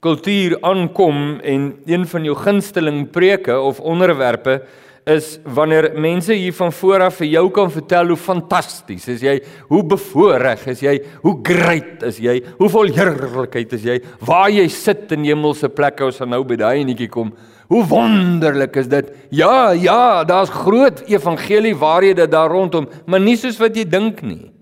kultuur 0.00 0.58
aankom 0.62 1.40
en 1.40 1.82
een 1.86 2.06
van 2.06 2.24
jou 2.24 2.36
gunsteling 2.36 3.10
preke 3.10 3.60
of 3.60 3.80
onderwerpe 3.80 4.66
is 5.04 5.38
wanneer 5.44 5.90
mense 6.00 6.32
hier 6.32 6.52
van 6.56 6.72
voor 6.72 7.02
af 7.06 7.18
vir 7.20 7.28
jou 7.28 7.44
kan 7.52 7.70
vertel 7.72 8.14
hoe 8.14 8.20
fantasties 8.20 9.04
is 9.12 9.24
jy, 9.24 9.34
hoe 9.68 9.82
bevoorreg 9.84 10.62
is 10.72 10.80
jy, 10.80 10.94
hoe 11.20 11.34
great 11.44 12.06
is 12.08 12.20
jy, 12.24 12.38
hoe 12.56 12.70
vol 12.72 12.92
heerlikheid 12.96 13.74
is 13.76 13.84
jy, 13.84 13.98
waar 14.24 14.48
jy 14.52 14.64
sit 14.72 15.12
in 15.12 15.26
hemelse 15.28 15.68
plekke 15.68 16.06
ons 16.08 16.22
nou 16.24 16.40
by 16.48 16.56
daai 16.60 16.86
netjie 16.88 17.10
kom. 17.12 17.34
Hoe 17.68 17.82
wonderlik 17.88 18.76
is 18.80 18.88
dit. 18.92 19.10
Ja, 19.32 19.72
ja, 19.72 20.24
daar's 20.28 20.52
groot 20.52 21.00
evangelie 21.08 21.74
waarhede 21.76 22.26
daar 22.28 22.52
rondom, 22.52 22.88
maar 23.06 23.20
nie 23.20 23.36
soos 23.40 23.60
wat 23.60 23.76
jy 23.76 23.84
dink 23.88 24.22
nie. 24.24 24.52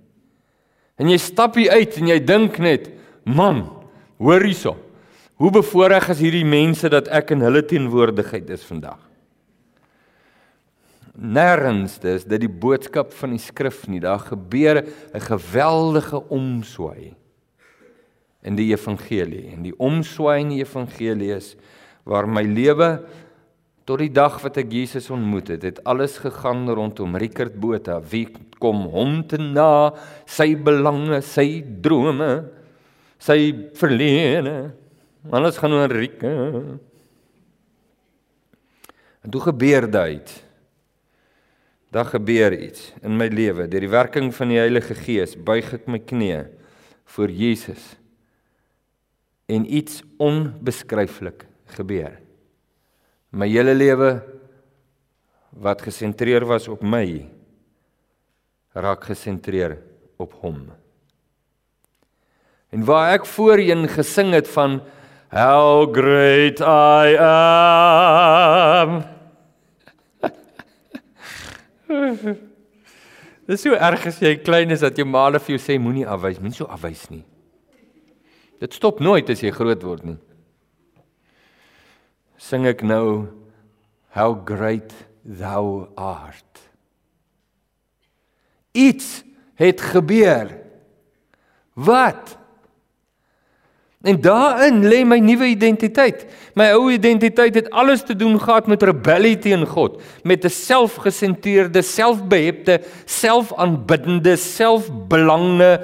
En 0.99 1.11
jy 1.11 1.18
stap 1.22 1.58
hier 1.58 1.75
uit 1.75 1.99
en 1.99 2.11
jy 2.12 2.18
dink 2.22 2.58
net, 2.62 2.90
man, 3.26 3.64
hoor 4.22 4.42
hierso. 4.46 4.76
Hoe 5.42 5.50
bevoorreg 5.54 6.12
is 6.14 6.22
hierdie 6.22 6.46
mense 6.46 6.90
dat 6.90 7.11
ek 7.11 7.34
in 7.34 7.42
hulle 7.42 7.62
teenwoordigheid 7.66 8.50
is 8.54 8.66
vandag. 8.66 9.00
Nêrens 11.12 11.99
is 12.09 12.25
dit 12.25 12.40
die 12.40 12.49
boodskap 12.49 13.12
van 13.12 13.35
die 13.35 13.42
skrif 13.42 13.85
nie. 13.88 14.00
Daar 14.00 14.23
gebeur 14.31 14.83
'n 15.14 15.21
geweldige 15.21 16.23
omswaai 16.28 17.14
in 18.42 18.57
die 18.57 18.73
evangelie. 18.73 19.52
En 19.52 19.62
die 19.62 19.76
omswaai 19.76 20.40
in 20.40 20.49
die 20.49 20.64
evangelie 20.64 21.35
is 21.37 21.57
waar 22.04 22.26
my 22.26 22.42
lewe 22.42 23.04
tot 23.85 23.99
die 23.99 24.12
dag 24.12 24.40
wat 24.42 24.57
ek 24.57 24.73
Jesus 24.73 25.11
ontmoet 25.11 25.49
het, 25.49 25.62
het 25.62 25.85
alles 25.85 26.19
gegaan 26.19 26.71
rondom 26.71 27.16
Richard 27.16 27.61
Botha. 27.61 28.00
Wie 28.00 28.28
kom 28.59 28.87
hom 28.87 29.26
te 29.26 29.38
na? 29.38 29.92
Sy 30.25 30.57
belange, 30.57 31.21
sy 31.21 31.64
drome, 31.83 32.49
sy 33.19 33.71
verlede. 33.75 34.73
Alles 35.31 35.59
gaan 35.59 35.73
oor 35.73 35.92
Richard. 35.92 36.81
En 39.23 39.31
toe 39.31 39.40
gebeur 39.40 39.90
dit 39.90 40.51
daar 41.92 42.08
gebeur 42.08 42.54
iets 42.56 42.92
in 43.04 43.16
my 43.20 43.28
lewe. 43.28 43.66
Deur 43.68 43.84
die 43.84 43.92
werking 43.92 44.30
van 44.34 44.49
die 44.49 44.61
Heilige 44.61 44.96
Gees 44.96 45.37
buig 45.37 45.75
ek 45.76 45.88
my 45.92 46.00
knieë 46.00 46.46
voor 47.12 47.28
Jesus. 47.28 47.82
En 49.52 49.66
iets 49.68 50.00
onbeskryflik 50.16 51.44
gebeur. 51.76 52.16
My 53.32 53.49
hele 53.52 53.76
lewe 53.76 54.14
wat 55.52 55.84
gesentreer 55.84 56.46
was 56.49 56.68
op 56.72 56.80
my 56.80 57.28
raak 58.72 59.04
gesentreer 59.04 59.76
op 60.16 60.32
hom. 60.40 60.64
En 62.72 62.88
waar 62.88 63.18
ek 63.18 63.28
voorheen 63.28 63.84
gesing 63.92 64.32
het 64.32 64.49
van 64.49 64.80
how 65.28 65.84
great 65.92 66.64
i 66.64 67.16
am 67.20 69.02
Dit 73.46 73.56
is 73.56 73.62
so 73.64 73.75
erg 73.75 74.06
as 74.06 74.20
jy 74.22 74.37
klein 74.44 74.70
is 74.75 74.84
dat 74.84 74.99
jou 74.99 75.06
ma 75.08 75.28
vir 75.34 75.56
jou 75.56 75.61
sê 75.61 75.78
moenie 75.82 76.06
afwys, 76.06 76.38
moenie 76.40 76.56
so 76.56 76.68
afwys 76.70 77.08
nie. 77.11 77.25
Dit 78.62 78.76
stop 78.76 79.00
nooit 79.02 79.28
as 79.30 79.42
jy 79.42 79.50
groot 79.50 79.82
word 79.82 80.04
nie. 80.06 80.18
Sing 82.38 82.66
ek 82.70 82.84
nou 82.87 83.26
how 84.14 84.34
great 84.46 84.94
thou 85.22 85.88
art. 85.99 86.61
Iets 88.72 89.22
het 89.58 89.82
gebeur. 89.92 90.52
Wat? 91.75 92.37
En 94.02 94.18
daarin 94.21 94.82
lê 94.82 95.04
my 95.06 95.21
nuwe 95.23 95.47
identiteit. 95.52 96.25
My 96.59 96.73
ou 96.75 96.88
identiteit 96.90 97.54
het 97.54 97.71
alles 97.71 98.02
te 98.02 98.16
doen 98.18 98.35
gehad 98.40 98.66
met 98.66 98.82
rebellie 98.82 99.37
teen 99.38 99.62
God, 99.66 100.00
met 100.23 100.44
'n 100.44 100.50
selfgesentreerde, 100.50 101.82
selfbehepte, 101.82 102.80
selfaanbiddende, 103.04 104.37
selfbelange 104.37 105.80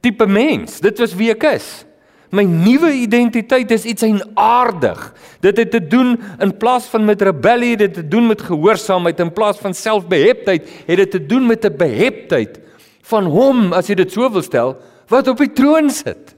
tipe 0.00 0.26
mens. 0.26 0.80
Dit 0.80 0.98
was 0.98 1.14
wie 1.14 1.30
ek 1.30 1.42
is. 1.42 1.84
My 2.30 2.44
nuwe 2.44 2.92
identiteit 2.92 3.70
is 3.70 3.84
iets 3.84 4.02
eienaardig. 4.02 5.14
Dit 5.40 5.56
het 5.56 5.70
te 5.70 5.86
doen 5.86 6.20
in 6.38 6.56
plaas 6.56 6.84
van 6.84 7.04
met 7.04 7.22
rebellie, 7.22 7.76
dit 7.76 7.96
het 7.96 8.04
te 8.04 8.08
doen 8.08 8.26
met 8.26 8.42
gehoorsaamheid 8.42 9.20
in 9.20 9.32
plaas 9.32 9.58
van 9.58 9.74
selfbeheptheid, 9.74 10.68
het 10.86 10.96
dit 10.96 11.10
te 11.10 11.26
doen 11.26 11.46
met 11.46 11.64
'n 11.64 11.76
beheptheid 11.76 12.60
van 13.02 13.24
hom, 13.24 13.72
as 13.72 13.86
jy 13.86 13.94
dit 13.94 14.12
so 14.12 14.30
wil 14.30 14.42
stel, 14.42 14.76
wat 15.08 15.28
op 15.28 15.38
die 15.38 15.52
troon 15.52 15.90
sit. 15.90 16.37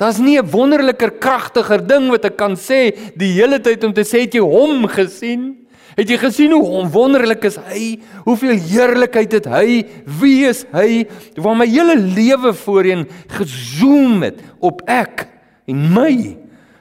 Daar's 0.00 0.18
nie 0.18 0.38
'n 0.40 0.48
wonderliker 0.48 1.10
kragtiger 1.10 1.86
ding 1.86 2.08
wat 2.08 2.24
ek 2.24 2.36
kan 2.36 2.56
sê 2.56 2.96
die 3.14 3.32
hele 3.36 3.60
tyd 3.60 3.84
om 3.84 3.92
te 3.92 4.00
sê 4.00 4.24
het 4.24 4.32
jy 4.32 4.40
hom 4.40 4.86
gesien? 4.88 5.68
Het 5.96 6.08
jy 6.08 6.16
gesien 6.16 6.52
hoe 6.52 6.88
wonderlik 6.88 7.44
is 7.44 7.58
hy? 7.68 8.00
Hoeveel 8.24 8.56
heerlikheid 8.56 9.32
het 9.32 9.44
hy? 9.44 9.84
Wie 10.20 10.46
is 10.48 10.64
hy? 10.72 11.04
Waar 11.36 11.56
my 11.56 11.66
hele 11.66 11.96
lewe 11.96 12.54
voorheen 12.54 13.06
gezoom 13.28 14.22
het 14.22 14.40
op 14.60 14.80
ek 14.88 15.28
en 15.66 15.92
my. 15.92 16.36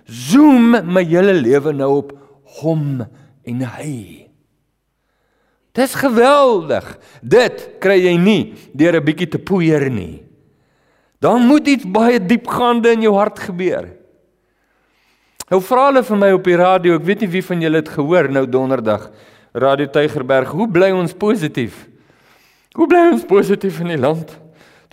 Zoom 0.05 0.71
my 0.71 1.03
hele 1.03 1.33
lewe 1.33 1.73
nou 1.73 1.91
op 1.97 2.13
hom 2.61 3.03
en 3.43 3.61
hy. 3.61 4.29
Dis 5.73 5.95
geweldig. 5.95 6.97
Dit 7.21 7.67
kry 7.79 7.99
jy 7.99 8.17
nie 8.17 8.53
deur 8.73 8.95
'n 8.95 9.05
bietjie 9.05 9.29
te 9.29 9.39
poeier 9.39 9.89
nie. 9.91 10.28
Dan 11.19 11.47
moet 11.47 11.67
iets 11.67 11.87
baie 11.87 12.19
diepgaande 12.19 12.93
in 12.95 13.03
jou 13.07 13.15
hart 13.17 13.39
gebeur. 13.49 13.89
Nou 15.49 15.59
vra 15.65 15.87
hulle 15.89 16.03
vir 16.05 16.19
my 16.21 16.29
op 16.35 16.45
die 16.45 16.59
radio, 16.59 16.99
ek 16.99 17.07
weet 17.07 17.25
nie 17.25 17.31
wie 17.33 17.43
van 17.43 17.63
julle 17.65 17.81
het 17.81 17.89
gehoor 17.89 18.29
nou 18.31 18.45
donderdag, 18.47 19.09
Radio 19.57 19.89
Tygerberg, 19.89 20.51
hoe 20.53 20.67
bly 20.69 20.91
ons 20.93 21.15
positief? 21.17 21.87
Hoe 22.77 22.85
bly 22.87 23.07
ons 23.15 23.25
positief 23.25 23.79
in 23.81 23.95
die 23.95 23.97
land? 23.97 24.35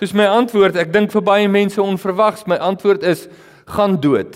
Dis 0.00 0.14
my 0.16 0.24
antwoord, 0.32 0.78
ek 0.80 0.94
dink 0.94 1.12
vir 1.12 1.24
baie 1.24 1.48
mense 1.48 1.80
onverwags, 1.80 2.46
my 2.48 2.56
antwoord 2.64 3.04
is 3.04 3.26
gaan 3.68 3.98
dood. 4.00 4.32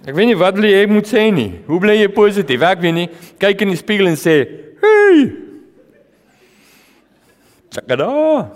Ek 0.00 0.16
weet 0.16 0.30
nie 0.30 0.38
wat 0.40 0.56
jy 0.64 0.86
moet 0.88 1.08
sê 1.08 1.26
nie. 1.28 1.60
Hoe 1.68 1.78
bly 1.82 1.98
jy 1.98 2.08
positief? 2.16 2.62
Ek 2.64 2.80
weet 2.80 2.96
nie. 2.96 3.08
Kyk 3.40 3.66
in 3.66 3.74
die 3.74 3.80
spieël 3.80 4.08
en 4.08 4.16
sê, 4.16 4.36
"Hey, 4.80 5.49
Tsakada. 7.70 8.50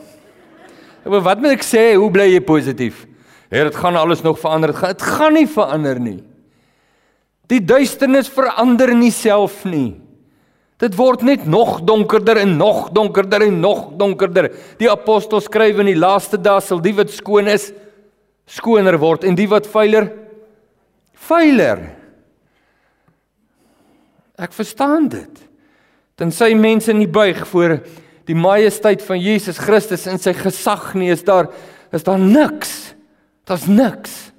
Maar 1.04 1.24
wat 1.24 1.42
moet 1.42 1.56
ek 1.58 1.66
sê? 1.66 1.92
Hoe 1.94 2.10
bly 2.12 2.30
jy 2.32 2.40
positief? 2.44 3.04
Heer, 3.52 3.68
dit 3.68 3.76
gaan 3.78 3.96
alles 4.00 4.24
nog 4.24 4.38
verander. 4.40 4.72
Dit 4.72 4.80
gaan, 4.80 4.96
gaan 5.18 5.36
nie 5.36 5.48
verander 5.50 6.00
nie. 6.00 6.20
Die 7.52 7.60
duisternis 7.60 8.30
verander 8.32 8.94
nie 8.96 9.12
self 9.14 9.62
nie. 9.68 10.00
Dit 10.82 10.96
word 10.98 11.22
net 11.22 11.44
nog 11.46 11.78
donkerder 11.86 12.40
en 12.42 12.56
nog 12.58 12.88
donkerder 12.96 13.46
en 13.46 13.60
nog 13.62 13.92
donkerder. 14.00 14.50
Die 14.80 14.90
apostel 14.90 15.42
skryf 15.44 15.78
in 15.78 15.92
die 15.92 15.98
laaste 15.98 16.40
dae 16.40 16.62
sal 16.64 16.82
die 16.82 16.94
wat 16.96 17.12
skoon 17.14 17.48
is 17.52 17.70
skoner 18.50 18.98
word 19.00 19.24
en 19.24 19.36
die 19.38 19.48
wat 19.48 19.68
vuiler 19.70 20.10
vuiler. 21.28 21.80
Ek 24.34 24.52
verstaan 24.52 25.06
dit. 25.12 25.44
Tensy 26.18 26.52
mense 26.58 26.92
nie 26.92 27.08
buig 27.10 27.40
voor 27.48 27.78
die 28.28 28.36
majesteit 28.36 29.02
van 29.04 29.20
Jesus 29.20 29.58
Christus 29.60 30.06
in 30.10 30.18
sy 30.18 30.32
gesag 30.36 30.92
nie, 30.98 31.10
is 31.12 31.24
daar 31.26 31.50
is 31.94 32.02
daar 32.02 32.18
niks. 32.18 32.94
Daar's 33.46 33.68
niks. 33.70 34.32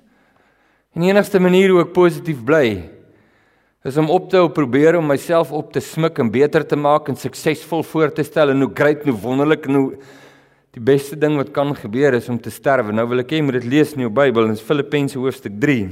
En 0.95 1.03
die 1.05 1.11
enigste 1.11 1.39
manier 1.39 1.71
hoe 1.71 1.83
ek 1.85 1.93
positief 1.95 2.41
bly 2.43 2.67
is 3.85 3.99
om 4.01 4.09
op 4.09 4.31
te 4.31 4.39
hou 4.39 4.47
probeer 4.49 4.97
om 4.97 5.05
myself 5.05 5.51
op 5.53 5.69
te 5.75 5.81
smik 5.83 6.17
en 6.19 6.31
beter 6.33 6.63
te 6.65 6.77
maak 6.79 7.11
en 7.11 7.19
suksesvol 7.19 7.83
voor 7.85 8.13
te 8.15 8.23
stel 8.25 8.49
en 8.49 8.63
hoe 8.65 8.71
great 8.73 9.03
en 9.03 9.11
hoe 9.11 9.21
wonderlik 9.21 9.67
en 9.69 9.77
hoe 9.77 9.89
die 10.75 10.81
beste 10.83 11.15
ding 11.15 11.37
wat 11.37 11.53
kan 11.53 11.69
gebeur 11.77 12.17
is 12.17 12.25
om 12.31 12.39
te 12.41 12.51
sterwe. 12.51 12.95
Nou 12.95 13.05
wil 13.11 13.21
ek 13.21 13.29
hê 13.31 13.39
jy 13.39 13.45
moet 13.45 13.59
dit 13.59 13.69
lees 13.75 13.93
in 13.93 14.07
jou 14.07 14.11
Bybel 14.11 14.49
in 14.49 14.57
Filippense 14.57 15.19
hoofstuk 15.21 15.53
3. 15.61 15.85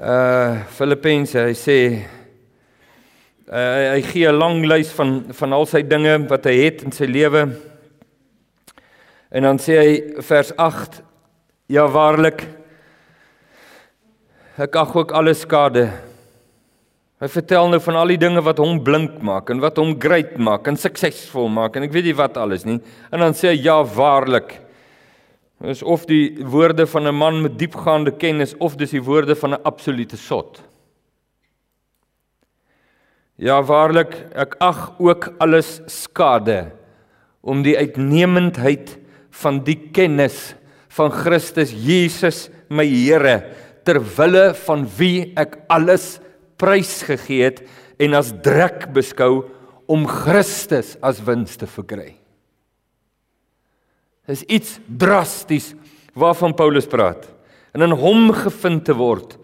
Uh 0.00 0.64
Filippense, 0.74 1.38
hy 1.38 1.54
sê 1.58 1.78
Uh, 3.54 3.94
hy 3.94 4.00
gee 4.02 4.26
'n 4.26 4.34
lang 4.34 4.64
lys 4.66 4.90
van 4.90 5.26
van 5.30 5.52
al 5.52 5.66
sy 5.66 5.82
dinge 5.86 6.26
wat 6.26 6.44
hy 6.44 6.56
het 6.64 6.82
in 6.82 6.90
sy 6.90 7.06
lewe. 7.06 7.42
En 9.30 9.42
dan 9.42 9.58
sê 9.58 9.78
hy 9.78 10.22
vers 10.22 10.50
8: 10.56 11.02
Ja 11.68 11.86
waarlik 11.86 12.42
ek 14.58 14.74
ag 14.76 14.96
ook 14.96 15.12
alles 15.12 15.40
skade 15.40 15.90
Hy 17.22 17.28
vertel 17.30 17.70
nou 17.70 17.78
van 17.80 17.96
al 17.96 18.10
die 18.10 18.18
dinge 18.18 18.42
wat 18.42 18.58
hom 18.58 18.80
blink 18.84 19.20
maak 19.24 19.48
en 19.48 19.60
wat 19.62 19.78
hom 19.78 19.94
great 20.02 20.34
maak 20.36 20.66
en 20.68 20.76
suksesvol 20.76 21.46
maak 21.48 21.78
en 21.78 21.86
ek 21.86 21.94
weet 21.94 22.08
nie 22.10 22.16
wat 22.18 22.34
alles 22.36 22.66
nie. 22.66 22.80
En 23.14 23.22
dan 23.22 23.36
sê 23.38 23.52
hy 23.52 23.62
ja 23.62 23.78
waarlik. 23.86 24.56
Dis 25.62 25.80
of 25.86 26.08
die 26.10 26.34
woorde 26.42 26.84
van 26.90 27.06
'n 27.06 27.14
man 27.14 27.40
met 27.42 27.56
diepgaande 27.58 28.10
kennis 28.18 28.52
of 28.58 28.76
dis 28.76 28.90
die 28.90 29.00
woorde 29.00 29.36
van 29.36 29.54
'n 29.54 29.62
absolute 29.62 30.16
sot. 30.16 30.60
Ja 33.40 33.58
waarlik, 33.66 34.14
ek 34.38 34.54
ag 34.62 34.92
ook 35.02 35.32
alles 35.42 35.80
skade 35.90 36.68
om 37.42 37.64
die 37.66 37.74
uitnemendheid 37.74 38.94
van 39.42 39.58
die 39.66 39.76
kennis 39.94 40.54
van 40.94 41.10
Christus 41.10 41.72
Jesus 41.74 42.46
my 42.70 42.86
Here 42.86 43.40
ter 43.84 43.98
wille 44.16 44.52
van 44.64 44.86
wie 44.96 45.32
ek 45.40 45.58
alles 45.72 46.20
prys 46.60 47.02
gegee 47.04 47.42
het 47.48 47.64
en 48.00 48.14
as 48.14 48.30
drek 48.44 48.86
beskou 48.94 49.48
om 49.90 50.06
Christus 50.08 50.94
as 51.04 51.20
wins 51.26 51.58
te 51.58 51.66
verkry. 51.68 52.14
Dis 54.30 54.46
iets 54.48 54.78
drasties 54.86 55.74
waarvan 56.16 56.54
Paulus 56.56 56.86
praat. 56.88 57.26
En 57.74 57.82
in 57.84 57.92
hom 57.98 58.30
gevind 58.32 58.86
te 58.86 58.94
word. 58.96 59.34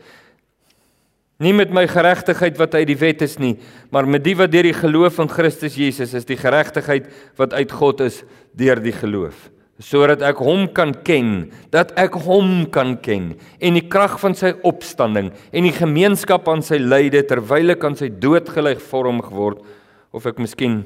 Nie 1.41 1.55
met 1.57 1.71
my 1.73 1.87
geregtigheid 1.89 2.59
wat 2.61 2.75
uit 2.77 2.89
die 2.91 2.99
wet 3.01 3.23
is 3.25 3.39
nie, 3.41 3.55
maar 3.91 4.09
met 4.09 4.25
die 4.27 4.37
wat 4.37 4.53
deur 4.53 4.69
die 4.69 4.77
geloof 4.77 5.23
in 5.23 5.31
Christus 5.33 5.79
Jesus 5.81 6.13
is, 6.15 6.29
die 6.29 6.37
geregtigheid 6.37 7.09
wat 7.41 7.57
uit 7.57 7.73
God 7.73 8.05
is 8.05 8.21
deur 8.53 8.83
die 8.83 8.95
geloof 8.95 9.49
sodat 9.81 10.21
ek 10.29 10.41
hom 10.45 10.67
kan 10.77 10.93
ken, 11.07 11.49
dat 11.73 11.95
ek 11.99 12.19
hom 12.27 12.67
kan 12.73 12.95
ken 13.01 13.33
en 13.65 13.77
die 13.79 13.87
krag 13.89 14.19
van 14.21 14.37
sy 14.37 14.53
opstanding 14.69 15.31
en 15.33 15.67
die 15.67 15.75
gemeenskap 15.75 16.49
aan 16.53 16.63
sy 16.65 16.77
lyde 16.81 17.23
terwyl 17.29 17.73
ek 17.73 17.87
aan 17.89 17.97
sy 17.97 18.11
dood 18.13 18.51
gelyk 18.53 18.83
vorm 18.91 19.23
geword 19.25 19.65
of 20.13 20.27
ek 20.29 20.41
miskien 20.43 20.83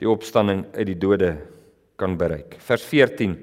die 0.00 0.08
opstanding 0.08 0.64
uit 0.72 0.86
die 0.88 0.96
dode 0.96 1.34
kan 2.00 2.16
bereik. 2.16 2.56
Vers 2.64 2.86
14. 2.88 3.36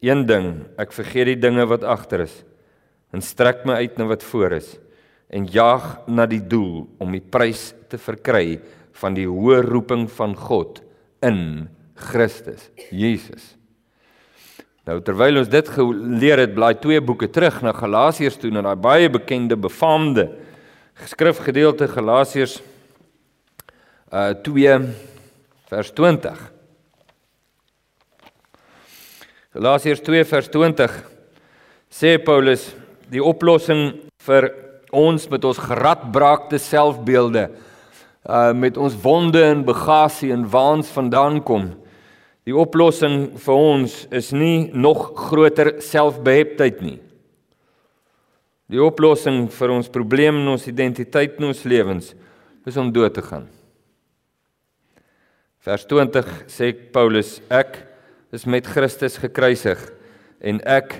Een 0.00 0.22
ding, 0.24 0.46
ek 0.80 0.94
vergeet 0.96 1.34
die 1.34 1.40
dinge 1.42 1.66
wat 1.68 1.84
agter 1.84 2.24
is 2.24 2.38
en 3.14 3.24
strek 3.24 3.64
my 3.66 3.80
uit 3.82 3.98
na 3.98 4.06
wat 4.10 4.24
voor 4.26 4.56
is 4.58 4.74
en 5.30 5.46
jaag 5.46 6.00
na 6.10 6.26
die 6.26 6.42
doel 6.42 6.88
om 6.98 7.12
die 7.14 7.22
prys 7.22 7.70
te 7.90 7.98
verkry 7.98 8.58
van 9.00 9.14
die 9.14 9.28
hoë 9.30 9.62
roeping 9.66 10.08
van 10.10 10.34
God 10.36 10.82
in 11.26 11.68
Christus, 12.00 12.70
Jesus. 12.90 13.54
Nou 14.88 14.98
terwyl 15.04 15.38
ons 15.42 15.50
dit 15.52 15.68
geleer 15.76 16.40
het, 16.40 16.54
blaai 16.56 16.74
twee 16.80 17.00
boeke 17.04 17.28
terug 17.30 17.60
na 17.62 17.74
Galasiërs 17.76 18.40
toe 18.40 18.50
na 18.50 18.64
daai 18.64 18.80
baie 18.80 19.10
bekende 19.12 19.58
befaamde 19.60 20.30
skrifgedeelte 21.06 21.88
Galasiërs 21.88 22.58
uh 24.10 24.32
2 24.42 24.78
vers 25.70 25.92
20. 25.94 26.40
Galasiërs 29.54 30.02
2 30.02 30.24
vers 30.32 30.50
20 30.50 30.98
sê 31.90 32.16
Paulus 32.18 32.64
die 33.10 33.22
oplossing 33.22 34.00
vir 34.26 34.50
ons 34.90 35.28
met 35.30 35.44
ons 35.44 35.58
geradbraakte 35.58 36.58
selfbeelde 36.58 37.50
uh 38.28 38.50
met 38.52 38.76
ons 38.76 38.96
wonde 39.02 39.42
en 39.42 39.64
bagasie 39.64 40.32
en 40.34 40.48
waans 40.50 40.90
vandaan 40.92 41.40
kom 41.42 41.70
Die 42.48 42.56
oplossing 42.56 43.36
vir 43.38 43.60
ons 43.60 43.94
is 44.16 44.30
nie 44.32 44.70
nog 44.72 45.10
groter 45.28 45.76
selfbeheptheid 45.84 46.80
nie. 46.82 46.96
Die 48.70 48.80
oplossing 48.82 49.44
vir 49.52 49.74
ons 49.74 49.90
probleem 49.92 50.40
en 50.40 50.54
ons 50.54 50.68
identiteit 50.70 51.38
in 51.38 51.50
ons 51.50 51.62
lewens 51.68 52.14
is 52.66 52.78
om 52.80 52.90
dood 52.94 53.14
te 53.14 53.22
gaan. 53.22 53.46
Vers 55.60 55.84
20 55.90 56.26
sê 56.50 56.72
Paulus 56.94 57.36
ek 57.52 57.82
is 58.34 58.46
met 58.48 58.66
Christus 58.66 59.18
gekruisig 59.20 59.82
en 60.40 60.62
ek 60.64 60.96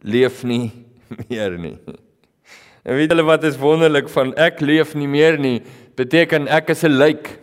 leef 0.00 0.44
nie 0.46 0.70
meer 1.28 1.58
nie. 1.58 1.76
En 2.82 2.96
weet 2.96 3.10
julle 3.10 3.26
wat 3.26 3.44
is 3.44 3.58
wonderlik 3.60 4.08
van 4.08 4.32
ek 4.40 4.60
leef 4.60 4.94
nie 4.94 5.08
meer 5.10 5.38
nie 5.38 5.58
beteken 5.98 6.46
ek 6.48 6.70
is 6.70 6.84
'n 6.84 6.94
lijk. 6.96 7.38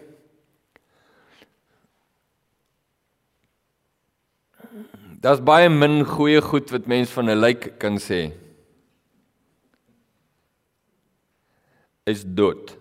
Daar's 5.21 5.41
baie 5.41 5.69
min 5.69 6.06
goeie 6.06 6.41
goed 6.41 6.69
wat 6.71 6.86
mens 6.86 7.10
van 7.10 7.30
'n 7.30 7.39
lijk 7.39 7.80
kan 7.80 7.97
sê. 7.97 8.32
Is 12.06 12.23
dood. 12.25 12.78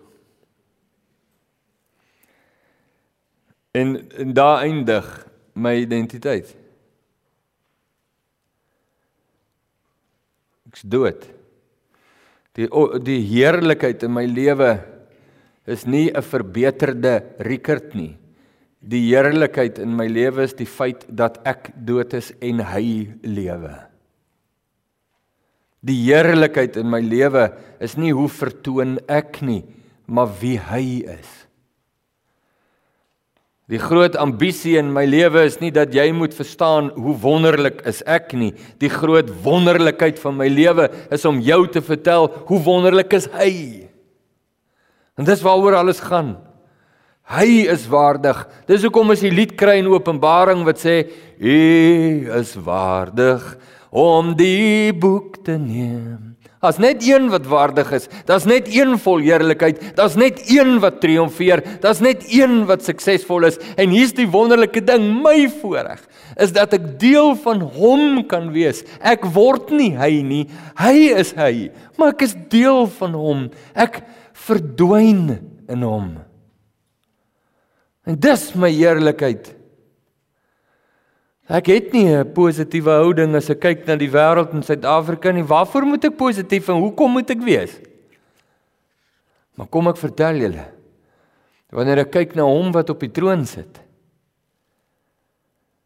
En, 3.71 4.11
en 4.11 4.33
daar 4.33 4.61
eindig 4.61 5.27
my 5.53 5.75
identiteit. 5.75 6.55
Ek's 10.75 10.83
dood. 10.91 11.23
Die 12.59 12.67
die 13.07 13.21
heerlikheid 13.23 14.03
in 14.03 14.11
my 14.11 14.25
lewe 14.27 14.75
is 15.71 15.85
nie 15.87 16.11
'n 16.11 16.21
verbeterde 16.21 17.23
Rickert 17.39 17.95
nie. 17.95 18.17
Die 18.83 19.07
heerlikheid 19.07 19.79
in 19.79 19.95
my 19.95 20.07
lewe 20.07 20.43
is 20.43 20.53
die 20.53 20.67
feit 20.67 21.07
dat 21.07 21.39
ek 21.47 21.71
dood 21.73 22.13
is 22.13 22.33
en 22.41 22.59
hy 22.59 23.07
lewe. 23.23 23.87
Die 25.81 26.11
heerlikheid 26.11 26.75
in 26.75 26.89
my 26.89 26.99
lewe 26.99 27.55
is 27.79 27.95
nie 27.95 28.11
hoe 28.11 28.27
vertoon 28.27 28.99
ek 29.07 29.41
nie, 29.41 29.63
maar 30.05 30.27
wie 30.41 30.59
hy 30.59 31.07
is. 31.07 31.44
Die 33.71 33.81
groot 33.81 34.13
ambisie 34.21 34.75
in 34.77 34.91
my 34.93 35.07
lewe 35.09 35.41
is 35.47 35.57
nie 35.57 35.71
dat 35.73 35.93
jy 35.95 36.11
moet 36.13 36.35
verstaan 36.37 36.91
hoe 36.93 37.15
wonderlik 37.17 37.79
is 37.89 38.03
ek 38.05 38.35
nie. 38.37 38.51
Die 38.77 38.91
groot 38.93 39.31
wonderlikheid 39.41 40.21
van 40.21 40.37
my 40.37 40.49
lewe 40.51 40.91
is 41.13 41.25
om 41.25 41.41
jou 41.41 41.63
te 41.73 41.81
vertel 41.81 42.29
hoe 42.45 42.59
wonderlik 42.61 43.15
is 43.17 43.25
hy. 43.33 43.53
En 45.17 45.25
dis 45.25 45.41
waaroor 45.41 45.79
alles 45.79 46.03
gaan. 46.03 46.35
Hy 47.25 47.65
is 47.73 47.87
waardig. 47.89 48.43
Dis 48.69 48.85
hoekom 48.85 49.15
as 49.15 49.23
die 49.25 49.33
lied 49.33 49.55
kry 49.57 49.79
in 49.81 49.89
Openbaring 49.89 50.61
wat 50.67 50.83
sê 50.83 50.99
hy 51.41 52.29
is 52.37 52.53
waardig 52.61 53.41
om 53.89 54.35
die 54.37 54.93
boek 54.93 55.41
te 55.47 55.57
neem. 55.57 56.34
Daar's 56.65 56.81
net 56.81 57.03
een 57.05 57.27
wat 57.29 57.45
waardig 57.45 57.91
is. 57.93 58.07
Daar's 58.25 58.47
net 58.49 58.65
een 58.73 58.95
vol 58.97 59.21
heerlikheid. 59.21 59.83
Daar's 59.97 60.15
net 60.17 60.41
een 60.49 60.79
wat 60.81 60.97
triomfeer. 61.03 61.61
Daar's 61.81 62.01
net 62.01 62.23
een 62.25 62.63
wat 62.65 62.81
suksesvol 62.83 63.45
is. 63.45 63.59
En 63.77 63.93
hier's 63.93 64.15
die 64.17 64.25
wonderlike 64.25 64.81
ding, 64.81 65.05
my 65.21 65.45
voorreg 65.61 66.01
is 66.41 66.51
dat 66.55 66.73
ek 66.73 66.87
deel 66.99 67.35
van 67.43 67.61
hom 67.77 68.23
kan 68.27 68.49
wees. 68.55 68.81
Ek 68.97 69.27
word 69.35 69.69
nie 69.75 69.91
hy 69.95 70.23
nie. 70.25 70.43
Hy 70.79 70.95
is 71.21 71.35
hy, 71.37 71.69
maar 71.99 72.15
ek 72.15 72.25
is 72.25 72.33
deel 72.49 72.89
van 72.97 73.13
hom. 73.13 73.45
Ek 73.77 74.01
verdwyn 74.47 75.37
in 75.69 75.85
hom. 75.85 76.09
En 78.09 78.17
dis 78.21 78.49
my 78.57 78.73
heerlikheid. 78.73 79.53
Ek 81.45 81.67
het 81.69 81.93
nie 81.93 82.09
'n 82.09 82.33
positiewe 82.33 82.89
houding 82.89 83.35
as 83.35 83.49
ek 83.49 83.59
kyk 83.59 83.87
na 83.87 83.95
die 83.95 84.09
wêreld 84.09 84.53
in 84.53 84.63
Suid-Afrika 84.63 85.31
nie. 85.31 85.43
Waarvoor 85.43 85.85
moet 85.85 86.05
ek 86.05 86.17
positief 86.17 86.69
en 86.69 86.81
hoekom 86.81 87.11
moet 87.11 87.29
ek 87.29 87.41
wees? 87.41 87.79
Maar 89.55 89.67
kom 89.67 89.87
ek 89.87 89.97
vertel 89.97 90.35
julle. 90.35 90.65
Wanneer 91.71 91.99
ek 91.99 92.11
kyk 92.11 92.35
na 92.35 92.43
hom 92.43 92.71
wat 92.71 92.89
op 92.89 92.99
die 92.99 93.11
troon 93.11 93.45
sit, 93.45 93.79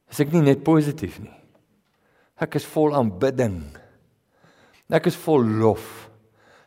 is 0.09 0.19
ek 0.19 0.31
nie 0.31 0.41
net 0.41 0.63
positief 0.63 1.19
nie. 1.19 1.33
Ek 2.39 2.55
is 2.55 2.65
vol 2.65 2.95
aanbidding. 2.95 3.75
Ek 4.89 5.05
is 5.07 5.15
vol 5.15 5.43
lof. 5.43 6.09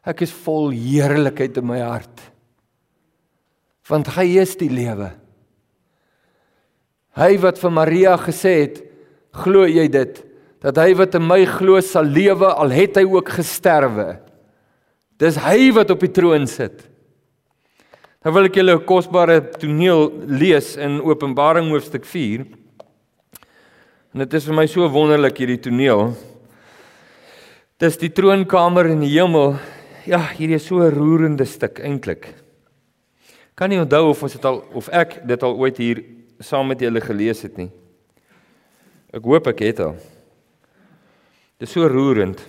Ek 0.05 0.22
is 0.22 0.33
vol 0.44 0.70
heerlikheid 0.70 1.57
in 1.57 1.66
my 1.66 1.81
hart. 1.81 2.20
Want 3.88 4.07
hy 4.07 4.38
is 4.38 4.55
die 4.57 4.70
lewe. 4.70 5.21
Hy 7.16 7.37
wat 7.42 7.59
vir 7.61 7.70
Maria 7.70 8.16
gesê 8.16 8.55
het, 8.62 8.83
glo 9.33 9.66
jy 9.68 9.88
dit 9.92 10.22
dat 10.62 10.79
hy 10.79 10.92
wat 10.94 11.16
in 11.18 11.25
my 11.27 11.40
glo 11.48 11.81
sal 11.83 12.07
lewe 12.07 12.46
al 12.46 12.70
het 12.70 13.01
hy 13.01 13.03
ook 13.09 13.33
gesterwe. 13.35 14.20
Dis 15.18 15.40
hy 15.42 15.72
wat 15.75 15.90
op 15.90 16.05
die 16.05 16.12
troon 16.14 16.46
sit. 16.46 16.85
Nou 18.22 18.31
wil 18.37 18.46
ek 18.46 18.61
julle 18.61 18.79
'n 18.79 18.87
kosbare 18.87 19.40
toneel 19.59 20.12
lees 20.31 20.77
in 20.77 21.01
Openbaring 21.03 21.68
hoofstuk 21.70 22.05
4. 22.07 22.46
En 24.14 24.20
dit 24.20 24.35
is 24.35 24.44
vir 24.44 24.55
my 24.55 24.66
so 24.66 24.88
wonderlik 24.88 25.38
hierdie 25.38 25.61
toneel. 25.61 26.14
Dis 27.79 27.96
die 27.96 28.11
troonkamer 28.11 28.87
in 28.87 29.01
die 29.01 29.18
hemel. 29.18 29.59
Ja, 30.07 30.18
hierdie 30.18 30.55
is 30.55 30.66
so 30.66 30.79
'n 30.79 30.94
roerende 30.94 31.44
stuk 31.44 31.81
eintlik. 31.81 32.35
Kan 33.57 33.70
nie 33.70 33.81
onthou 33.81 34.11
of 34.11 34.22
ons 34.22 34.33
dit 34.33 34.44
al 34.44 34.62
of 34.72 34.88
ek 34.88 35.27
dit 35.27 35.42
al 35.42 35.57
ooit 35.57 35.77
hier 35.77 36.05
saam 36.42 36.68
met 36.68 36.81
julle 36.81 37.00
gelees 37.00 37.42
het 37.42 37.57
nie. 37.57 37.70
Ek 39.12 39.24
hoop 39.28 39.46
ek 39.52 39.61
het 39.66 39.81
al. 39.85 39.96
Dit 41.61 41.68
is 41.68 41.74
so 41.74 41.87
roerend. 41.87 42.40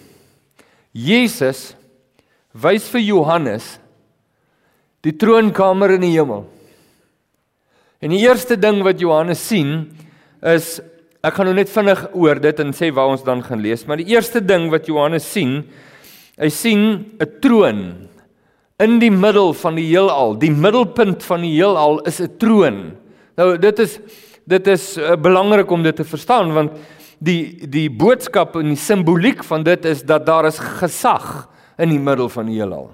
Jesus 0.94 1.74
wys 2.54 2.86
vir 2.94 3.02
Johannes 3.02 3.78
die 5.04 5.16
troonkamer 5.20 5.98
in 5.98 6.06
die 6.06 6.14
hemel. 6.16 6.46
En 8.04 8.14
die 8.14 8.24
eerste 8.24 8.56
ding 8.60 8.82
wat 8.86 9.02
Johannes 9.02 9.42
sien 9.44 9.92
is 10.44 10.78
ek 11.24 11.38
gaan 11.38 11.48
nou 11.48 11.56
net 11.56 11.72
vinnig 11.72 12.02
oor 12.20 12.40
dit 12.44 12.58
en 12.60 12.74
sê 12.76 12.90
waar 12.92 13.14
ons 13.14 13.24
dan 13.24 13.40
gaan 13.46 13.62
lees, 13.64 13.86
maar 13.88 14.02
die 14.02 14.12
eerste 14.12 14.42
ding 14.44 14.68
wat 14.74 14.90
Johannes 14.92 15.24
sien, 15.24 15.62
hy 16.36 16.50
sien 16.52 17.06
'n 17.16 17.40
troon 17.40 18.10
in 18.84 19.00
die 19.00 19.12
middel 19.12 19.54
van 19.54 19.76
die 19.76 19.88
heelal. 19.88 20.36
Die 20.36 20.52
middelpunt 20.52 21.24
van 21.24 21.42
die 21.46 21.54
heelal 21.56 22.02
is 22.08 22.20
'n 22.20 22.38
troon. 22.38 22.98
Nou 23.40 23.56
dit 23.58 23.80
is 23.80 24.00
dit 24.44 24.68
is 24.68 24.98
uh, 25.00 25.16
belangrik 25.16 25.72
om 25.72 25.84
dit 25.84 25.96
te 25.96 26.04
verstaan 26.04 26.52
want 26.54 26.76
die 27.24 27.70
die 27.72 27.88
boodskap 27.90 28.58
en 28.60 28.74
die 28.74 28.80
simboliek 28.80 29.44
van 29.48 29.64
dit 29.64 29.86
is 29.88 30.04
dat 30.04 30.26
daar 30.28 30.46
is 30.50 30.60
gesag 30.82 31.48
in 31.80 31.94
die 31.94 32.02
middel 32.02 32.30
van 32.30 32.52
die 32.52 32.60
heelal. 32.60 32.92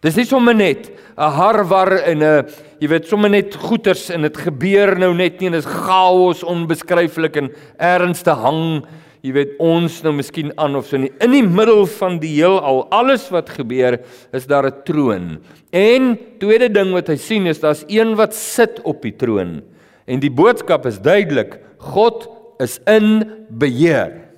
Dis 0.00 0.16
nie 0.16 0.24
sommer 0.24 0.56
net 0.56 0.90
'n 1.16 1.30
harwar 1.36 1.92
en 1.92 2.22
'n 2.22 2.46
jy 2.80 2.88
weet 2.88 3.06
sommer 3.06 3.30
net 3.30 3.54
goeters 3.54 4.10
en 4.10 4.22
dit 4.22 4.36
gebeur 4.36 4.98
nou 4.98 5.14
net 5.14 5.40
nie 5.40 5.46
en 5.46 5.52
dit 5.52 5.64
is 5.64 5.72
chaos 5.86 6.42
onbeskryflik 6.42 7.36
en 7.36 7.52
ernstig 7.78 8.38
hang 8.38 8.84
jy 9.20 9.32
weet 9.36 9.56
ons 9.60 10.00
nou 10.04 10.12
miskien 10.16 10.52
aan 10.60 10.78
of 10.78 10.88
so 10.88 10.98
nie. 11.00 11.10
In 11.20 11.34
die 11.34 11.44
middel 11.44 11.84
van 11.98 12.18
die 12.22 12.32
heelal 12.38 12.86
alles 12.94 13.28
wat 13.32 13.52
gebeur 13.52 13.98
is 14.32 14.46
daar 14.46 14.66
'n 14.66 14.82
troon. 14.84 15.38
En 15.72 16.18
tweede 16.38 16.68
ding 16.68 16.92
wat 16.92 17.08
hy 17.08 17.16
sien 17.16 17.46
is 17.46 17.60
daar's 17.60 17.84
een 17.88 18.16
wat 18.16 18.34
sit 18.34 18.80
op 18.82 19.02
die 19.02 19.16
troon. 19.16 19.62
En 20.06 20.20
die 20.20 20.30
boodskap 20.30 20.86
is 20.86 20.98
duidelik 20.98 21.60
God 21.78 22.28
is 22.58 22.80
in 22.86 23.24
beheer. 23.48 24.28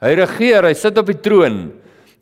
Hy 0.00 0.14
regeer 0.14 0.64
hy 0.64 0.74
sit 0.74 0.98
op 0.98 1.06
die 1.06 1.20
troon 1.20 1.72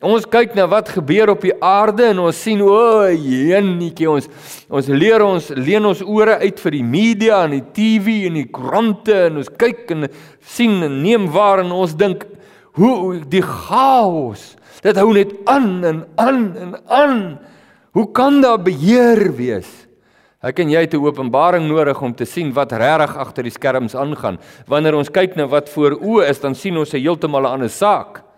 Ons 0.01 0.23
kyk 0.25 0.55
na 0.57 0.63
wat 0.65 0.87
gebeur 0.89 1.29
op 1.35 1.43
die 1.45 1.53
aarde 1.61 2.07
en 2.09 2.23
ons 2.23 2.37
sien 2.41 2.57
o, 2.65 3.05
jenetjie 3.05 4.07
ons 4.09 4.25
ons 4.73 4.87
leer 4.89 5.21
ons 5.21 5.51
leen 5.53 5.85
ons 5.85 5.99
ore 6.01 6.39
uit 6.41 6.57
vir 6.63 6.73
die 6.73 6.85
media 6.85 7.43
en 7.45 7.53
die 7.53 7.67
TV 7.75 8.15
en 8.25 8.39
die 8.39 8.47
koerante 8.49 9.13
en 9.27 9.37
ons 9.43 9.51
kyk 9.61 9.93
en 9.93 10.07
sien 10.41 10.79
en 10.87 10.95
neem 11.03 11.27
waar 11.35 11.61
en 11.61 11.69
ons 11.83 11.93
dink 11.93 12.25
hoe 12.79 13.19
die 13.29 13.43
chaos 13.45 14.55
dit 14.81 14.97
hou 14.97 15.11
net 15.13 15.35
aan 15.45 15.69
en 15.85 16.01
aan 16.17 16.41
en 16.57 16.73
aan. 16.89 17.21
Hoe 17.93 18.07
kan 18.09 18.41
daar 18.41 18.57
beheer 18.57 19.27
wees? 19.37 19.69
Ek 20.41 20.63
en 20.65 20.73
jy 20.73 20.81
het 20.81 20.95
'n 20.97 21.05
openbaring 21.05 21.69
nodig 21.69 22.01
om 22.01 22.15
te 22.15 22.25
sien 22.25 22.49
wat 22.53 22.71
regtig 22.71 23.17
agter 23.17 23.43
die 23.43 23.53
skerms 23.53 23.93
aangaan. 23.93 24.39
Wanneer 24.65 24.95
ons 24.95 25.11
kyk 25.11 25.35
na 25.35 25.45
wat 25.45 25.69
voor 25.69 26.01
oë 26.01 26.29
is 26.29 26.39
dan 26.39 26.55
sien 26.55 26.77
ons 26.77 26.93
'n 26.93 26.97
heeltemal 26.97 27.43
'n 27.43 27.53
ander 27.53 27.69
saak 27.69 28.30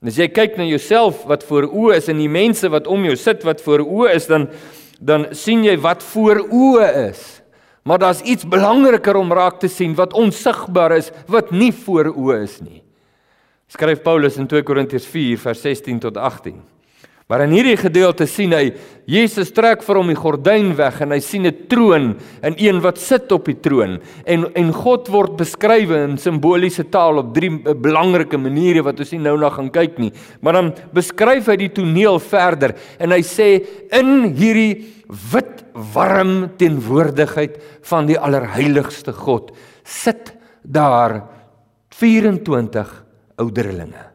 En 0.00 0.08
as 0.08 0.16
jy 0.16 0.30
kyk 0.32 0.54
na 0.56 0.64
jouself 0.64 1.26
wat 1.28 1.42
voor 1.44 1.66
oë 1.68 1.98
is 1.98 2.08
en 2.08 2.20
die 2.20 2.30
mense 2.32 2.68
wat 2.72 2.86
om 2.88 3.04
jou 3.04 3.16
sit 3.20 3.44
wat 3.44 3.60
voor 3.60 3.84
oë 3.84 4.14
is, 4.16 4.28
dan 4.30 4.48
dan 5.00 5.30
sien 5.32 5.62
jy 5.64 5.78
wat 5.80 6.02
voor 6.04 6.42
oë 6.44 6.88
is. 7.08 7.20
Maar 7.88 7.98
daar's 8.02 8.20
iets 8.20 8.44
belangriker 8.44 9.16
om 9.16 9.32
raak 9.32 9.56
te 9.60 9.68
sien 9.68 9.94
wat 9.96 10.12
onsigbaar 10.12 10.92
is, 10.98 11.08
wat 11.28 11.50
nie 11.56 11.72
voor 11.72 12.12
oë 12.12 12.42
is 12.44 12.58
nie. 12.60 12.82
Skryf 13.72 14.02
Paulus 14.04 14.36
in 14.36 14.48
2 14.50 14.64
Korintiërs 14.66 15.06
4 15.08 15.40
vers 15.40 15.62
16 15.64 16.02
tot 16.04 16.16
18. 16.16 16.60
Maar 17.30 17.44
in 17.44 17.52
hierdie 17.54 17.76
gedeelte 17.78 18.26
sien 18.26 18.50
hy 18.56 18.72
Jesus 19.10 19.52
trek 19.54 19.84
vir 19.86 20.00
hom 20.00 20.08
die 20.10 20.18
gordyn 20.18 20.72
weg 20.74 20.96
en 21.04 21.14
hy 21.14 21.20
sien 21.22 21.46
'n 21.46 21.68
troon 21.70 22.16
en 22.42 22.54
een 22.58 22.80
wat 22.82 22.98
sit 22.98 23.30
op 23.30 23.46
die 23.46 23.54
troon 23.54 24.00
en 24.26 24.50
en 24.54 24.72
God 24.72 25.06
word 25.08 25.36
beskryf 25.38 25.90
in 25.94 26.18
simboliese 26.18 26.90
taal 26.90 27.22
op 27.22 27.32
drie 27.32 27.50
belangrike 27.50 28.36
maniere 28.36 28.82
wat 28.82 28.98
ons 28.98 29.12
nie 29.12 29.22
nou 29.22 29.36
na 29.38 29.48
gaan 29.48 29.70
kyk 29.70 29.98
nie. 29.98 30.12
Maar 30.42 30.52
dan 30.52 30.74
beskryf 30.92 31.46
hy 31.46 31.56
die 31.56 31.72
toneel 31.72 32.18
verder 32.18 32.74
en 32.98 33.12
hy 33.12 33.22
sê 33.22 33.64
in 33.92 34.34
hierdie 34.34 34.90
wit 35.32 35.64
warm 35.94 36.50
teenwoordigheid 36.58 37.62
van 37.82 38.06
die 38.06 38.18
allerheiligste 38.18 39.12
God 39.12 39.54
sit 39.84 40.34
daar 40.64 41.22
24 41.94 43.04
ouderlinge. 43.38 44.10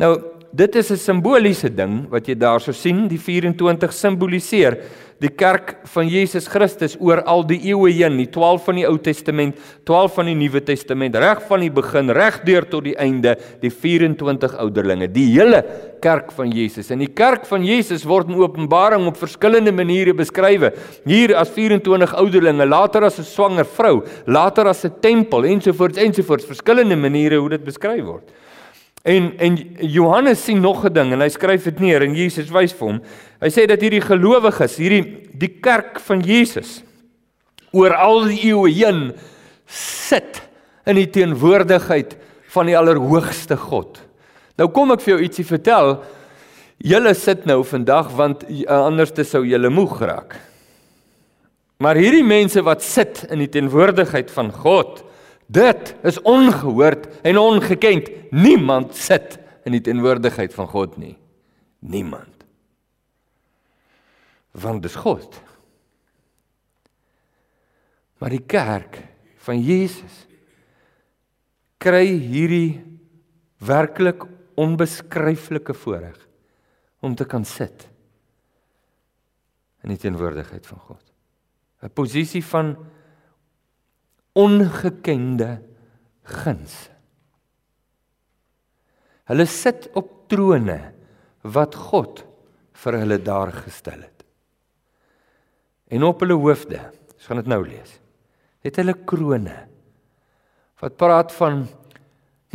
Nou 0.00 0.39
dit 0.52 0.74
is 0.74 0.90
'n 0.90 0.96
simboliese 0.96 1.74
ding 1.74 2.08
wat 2.10 2.26
jy 2.26 2.34
daarso 2.34 2.72
sien. 2.72 3.08
Die 3.08 3.18
24 3.18 3.92
simboliseer 3.92 4.78
die 5.20 5.28
kerk 5.28 5.74
van 5.92 6.08
Jesus 6.08 6.46
Christus 6.48 6.94
oor 6.98 7.20
al 7.28 7.42
die 7.44 7.58
eeue 7.68 7.92
heen, 7.92 8.16
die 8.16 8.30
12 8.32 8.64
van 8.64 8.78
die 8.80 8.86
Ou 8.88 8.96
Testament, 8.98 9.58
12 9.84 10.14
van 10.14 10.30
die 10.30 10.34
Nuwe 10.34 10.62
Testament, 10.64 11.14
reg 11.20 11.42
van 11.48 11.60
die 11.60 11.70
begin 11.70 12.08
reg 12.16 12.40
deur 12.46 12.64
tot 12.64 12.84
die 12.84 12.96
einde, 12.96 13.36
die 13.60 13.70
24 13.70 14.54
ouderlinge, 14.62 15.10
die 15.12 15.26
hele 15.34 15.62
kerk 16.00 16.32
van 16.32 16.50
Jesus. 16.50 16.90
En 16.90 16.98
die 17.04 17.12
kerk 17.12 17.44
van 17.44 17.62
Jesus 17.62 18.06
word 18.08 18.28
in 18.32 18.40
Openbaring 18.40 19.06
op 19.06 19.20
verskillende 19.20 19.72
maniere 19.72 20.14
beskryf. 20.16 20.70
Hier 21.04 21.36
as 21.36 21.50
24 21.50 22.14
ouderlinge, 22.16 22.64
later 22.64 23.04
as 23.04 23.18
'n 23.18 23.24
swanger 23.24 23.64
vrou, 23.66 24.02
later 24.26 24.68
as 24.68 24.84
'n 24.86 25.00
tempel 25.00 25.44
ensovoorts 25.44 25.98
ensovoorts, 25.98 26.46
verskillende 26.46 26.96
maniere 26.96 27.36
hoe 27.36 27.50
dit 27.50 27.64
beskryf 27.64 28.04
word. 28.04 28.24
En 29.02 29.32
en 29.38 29.56
Johannes 29.80 30.44
sien 30.44 30.60
nog 30.60 30.84
'n 30.84 30.92
ding 30.92 31.12
en 31.12 31.20
hy 31.20 31.28
skryf 31.28 31.64
dit 31.64 31.80
neer 31.80 32.02
en 32.02 32.14
Jesus 32.14 32.50
wys 32.50 32.72
vir 32.72 32.86
hom. 32.86 33.00
Hy 33.40 33.48
sê 33.48 33.66
dat 33.66 33.80
hierdie 33.80 34.00
gelowiges, 34.04 34.76
hierdie 34.76 35.28
die 35.32 35.60
kerk 35.60 36.00
van 36.00 36.20
Jesus 36.20 36.82
oor 37.72 37.94
al 37.94 38.24
die 38.24 38.50
eeue 38.50 38.70
heen 38.70 39.12
sit 39.66 40.42
in 40.86 40.96
die 40.96 41.10
teenwoordigheid 41.10 42.16
van 42.50 42.66
die 42.66 42.76
allerhoogste 42.76 43.56
God. 43.56 44.00
Nou 44.58 44.68
kom 44.68 44.90
ek 44.90 45.00
vir 45.00 45.14
jou 45.14 45.22
ietsie 45.22 45.46
vertel. 45.46 46.02
Julle 46.78 47.14
sit 47.14 47.46
nou 47.46 47.62
vandag 47.64 48.10
want 48.16 48.44
anders 48.66 49.12
te 49.12 49.24
sou 49.24 49.44
julle 49.46 49.70
moeg 49.70 50.00
raak. 50.00 50.36
Maar 51.80 51.96
hierdie 51.96 52.24
mense 52.24 52.60
wat 52.62 52.82
sit 52.82 53.24
in 53.30 53.38
die 53.38 53.48
teenwoordigheid 53.48 54.30
van 54.30 54.50
God, 54.52 55.04
Dit 55.50 55.96
is 56.06 56.20
ongehoord 56.22 57.08
en 57.26 57.38
ongekend. 57.38 58.10
Niemand 58.30 58.94
sit 58.94 59.38
in 59.66 59.74
die 59.74 59.82
teenwoordigheid 59.82 60.54
van 60.54 60.68
God 60.70 60.96
nie. 61.00 61.16
Niemand. 61.78 62.44
Want 64.54 64.82
dis 64.82 64.94
God. 64.94 65.40
Maar 68.20 68.30
die 68.30 68.44
kerk 68.46 69.00
van 69.40 69.58
Jesus 69.64 70.26
kry 71.80 72.04
hierdie 72.06 72.82
werklik 73.64 74.26
onbeskryflike 74.60 75.74
voorreg 75.74 76.18
om 77.00 77.16
te 77.16 77.24
kan 77.24 77.46
sit 77.48 77.88
in 79.80 79.94
die 79.94 80.00
teenwoordigheid 80.00 80.66
van 80.68 80.78
God. 80.78 81.02
'n 81.80 81.88
Posisie 81.96 82.44
van 82.44 82.76
ongekende 84.38 85.58
guns. 86.22 86.88
Hulle 89.30 89.46
sit 89.46 89.88
op 89.98 90.28
trone 90.30 90.78
wat 91.46 91.74
God 91.90 92.24
vir 92.82 92.98
hulle 93.02 93.18
daar 93.22 93.52
gestel 93.54 94.02
het. 94.02 94.24
En 95.90 96.06
op 96.06 96.22
hulle 96.22 96.38
hoofde, 96.38 96.78
ons 97.16 97.26
gaan 97.26 97.40
dit 97.42 97.50
nou 97.50 97.60
lees. 97.66 97.96
Het 98.64 98.78
hulle 98.80 98.94
krone 99.08 99.56
wat 100.80 100.96
praat 100.96 101.32
van 101.36 101.66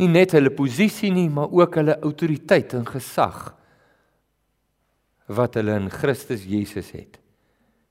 nie 0.00 0.08
net 0.10 0.34
hulle 0.34 0.50
posisie 0.52 1.12
nie, 1.14 1.28
maar 1.32 1.52
ook 1.52 1.78
hulle 1.78 1.94
autoriteit 2.04 2.74
en 2.76 2.84
gesag 2.88 3.52
wat 5.32 5.56
hulle 5.58 5.76
in 5.80 5.88
Christus 5.90 6.44
Jesus 6.46 6.90
het. 6.94 7.16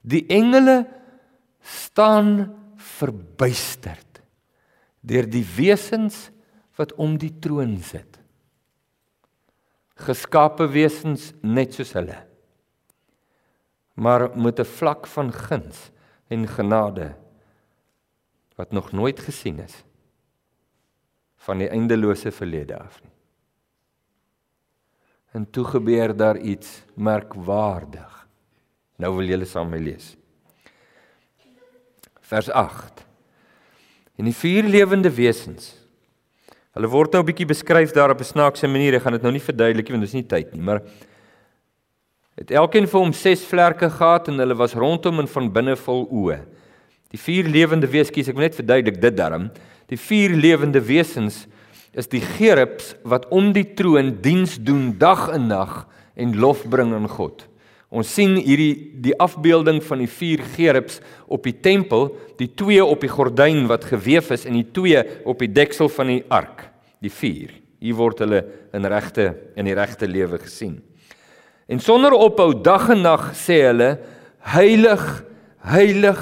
Die 0.05 0.25
engele 0.31 0.83
staan 1.65 2.51
verbuisterd 2.85 4.21
deur 5.05 5.27
die 5.29 5.45
wesens 5.55 6.29
wat 6.79 6.93
om 7.01 7.17
die 7.21 7.31
troon 7.41 7.77
sit. 7.85 8.17
Geskape 10.05 10.67
wesens 10.73 11.29
net 11.45 11.75
soos 11.77 11.93
hulle. 11.95 12.17
Maar 13.95 14.27
met 14.37 14.59
'n 14.59 14.65
vlak 14.77 15.07
van 15.07 15.31
guns 15.31 15.91
en 16.27 16.47
genade 16.47 17.15
wat 18.55 18.71
nog 18.71 18.91
nooit 18.91 19.19
gesien 19.19 19.59
is 19.59 19.83
van 21.45 21.57
die 21.57 21.69
eindelose 21.69 22.31
verlede 22.31 22.79
af 22.79 23.01
nie. 23.03 23.11
En 25.31 25.49
toe 25.51 25.65
gebeur 25.65 26.15
daar 26.15 26.37
iets 26.37 26.83
merkwaardig. 26.95 28.27
Nou 28.95 29.15
wil 29.15 29.27
julle 29.27 29.45
saam 29.45 29.69
my 29.69 29.77
lees 29.77 30.15
vers 32.25 32.49
8. 32.49 33.03
En 34.17 34.25
die 34.29 34.35
vier 34.35 34.63
lewende 34.63 35.11
wesens. 35.13 35.73
Hulle 36.75 36.89
word 36.91 37.13
nou 37.13 37.21
'n 37.21 37.29
bietjie 37.29 37.47
beskryf 37.47 37.91
daar 37.91 38.11
op 38.11 38.19
'n 38.19 38.33
snaakse 38.33 38.67
manier. 38.67 38.95
Ek 38.95 39.01
gaan 39.01 39.13
dit 39.13 39.21
nou 39.21 39.31
nie 39.31 39.41
verduidelik 39.41 39.89
want 39.89 40.01
dit 40.01 40.09
is 40.09 40.13
nie 40.13 40.27
tyd 40.27 40.53
nie, 40.53 40.61
maar 40.61 40.81
het 42.35 42.51
elkeen 42.51 42.87
vir 42.87 42.99
hom 42.99 43.13
ses 43.13 43.45
vlerke 43.45 43.89
gehad 43.89 44.27
en 44.27 44.37
hulle 44.37 44.55
was 44.55 44.73
rondom 44.73 45.19
en 45.19 45.27
van 45.27 45.51
binne 45.51 45.75
vol 45.75 46.07
oë. 46.11 46.39
Die 47.11 47.19
vier 47.19 47.45
lewende 47.47 47.87
wesens, 47.87 48.27
ek 48.27 48.35
wil 48.35 48.43
net 48.43 48.55
verduidelik 48.55 49.01
dit 49.01 49.17
daarom. 49.17 49.51
Die 49.87 49.97
vier 49.97 50.29
lewende 50.29 50.81
wesens 50.81 51.47
is 51.93 52.07
die 52.07 52.21
gerubs 52.21 52.95
wat 53.03 53.27
om 53.31 53.53
die 53.53 53.73
troon 53.73 54.17
diens 54.21 54.57
doen 54.57 54.97
dag 54.97 55.29
en 55.29 55.47
nag 55.47 55.87
en 56.15 56.35
lof 56.35 56.67
bring 56.67 56.93
aan 56.93 57.07
God. 57.07 57.47
Ons 57.95 58.11
sien 58.11 58.33
hierdie 58.35 58.91
die 59.05 59.13
afbeelding 59.23 59.79
van 59.85 60.01
die 60.03 60.09
vier 60.11 60.41
gerubs 60.55 60.97
op 61.31 61.45
die 61.47 61.55
tempel, 61.63 62.09
die 62.35 62.49
twee 62.51 62.83
op 62.83 63.05
die 63.05 63.11
gordyn 63.11 63.69
wat 63.69 63.87
gewewe 63.87 64.35
is 64.35 64.43
en 64.49 64.57
die 64.57 64.67
twee 64.75 64.99
op 65.23 65.39
die 65.39 65.51
deksel 65.51 65.87
van 65.95 66.11
die 66.11 66.23
ark, 66.27 66.65
die 66.99 67.13
vier. 67.13 67.53
Hier 67.79 67.95
word 67.95 68.19
hulle 68.23 68.41
in 68.75 68.87
regte 68.91 69.29
in 69.55 69.69
die 69.69 69.77
regte 69.77 70.09
lewe 70.11 70.41
gesien. 70.43 70.81
En 71.71 71.79
sonder 71.79 72.13
ophou 72.17 72.51
dag 72.65 72.89
en 72.91 73.05
nag 73.05 73.29
sê 73.37 73.61
hulle 73.69 73.95
heilig, 74.55 75.05
heilig, 75.65 76.19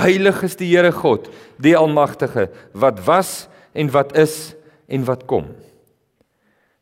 heilig 0.00 0.40
is 0.48 0.56
die 0.58 0.72
Here 0.72 0.90
God, 0.94 1.28
die 1.60 1.76
almagtige 1.76 2.48
wat 2.72 3.04
was 3.06 3.44
en 3.76 3.92
wat 3.92 4.16
is 4.18 4.54
en 4.88 5.04
wat 5.06 5.28
kom. 5.30 5.52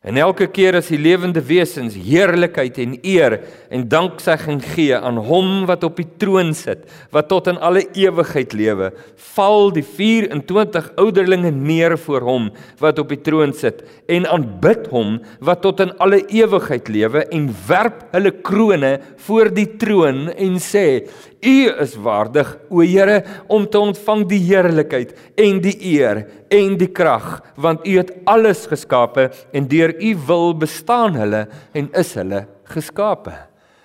En 0.03 0.17
elke 0.19 0.49
keer 0.51 0.75
as 0.75 0.89
die 0.91 0.97
lewende 0.99 1.39
wesens 1.47 1.93
heerlikheid 1.95 2.75
en 2.83 2.97
eer 3.07 3.37
en 3.71 3.85
danksegging 3.87 4.59
gee 4.73 4.97
aan 4.97 5.21
hom 5.29 5.61
wat 5.69 5.85
op 5.87 5.95
die 5.95 6.07
troon 6.19 6.51
sit, 6.59 6.81
wat 7.15 7.29
tot 7.31 7.47
in 7.47 7.59
alle 7.63 7.85
ewigheid 7.95 8.51
lewe, 8.51 8.89
val 9.37 9.71
die 9.71 9.85
24 9.87 10.89
ouderlinge 10.99 11.53
neer 11.55 11.95
voor 12.03 12.27
hom 12.27 12.49
wat 12.83 12.99
op 12.99 13.13
die 13.15 13.21
troon 13.23 13.55
sit 13.55 13.79
en 14.11 14.27
aanbid 14.27 14.89
hom 14.91 15.21
wat 15.39 15.63
tot 15.63 15.79
in 15.85 15.95
alle 16.03 16.19
ewigheid 16.27 16.91
lewe 16.91 17.23
en 17.31 17.47
werp 17.69 18.03
hulle 18.11 18.35
krones 18.43 19.07
voor 19.23 19.53
die 19.55 19.69
troon 19.79 20.27
en 20.35 20.59
sê: 20.59 21.07
U 21.43 21.55
is 21.83 21.95
waardig, 21.99 22.47
o 22.71 22.81
Here, 22.81 23.19
om 23.51 23.65
te 23.67 23.79
ontvang 23.79 24.23
die 24.29 24.39
heerlikheid 24.45 25.13
en 25.39 25.59
die 25.63 25.75
eer 25.93 26.23
en 26.53 26.77
die 26.79 26.87
krag, 26.87 27.41
want 27.59 27.83
U 27.87 27.97
het 27.99 28.13
alles 28.29 28.65
geskape 28.71 29.29
en 29.51 29.67
deur 29.67 29.91
U 29.99 30.13
wil 30.27 30.53
bestaan 30.63 31.17
hulle 31.19 31.47
en 31.75 31.89
is 31.99 32.13
hulle 32.19 32.45
geskape. 32.71 33.35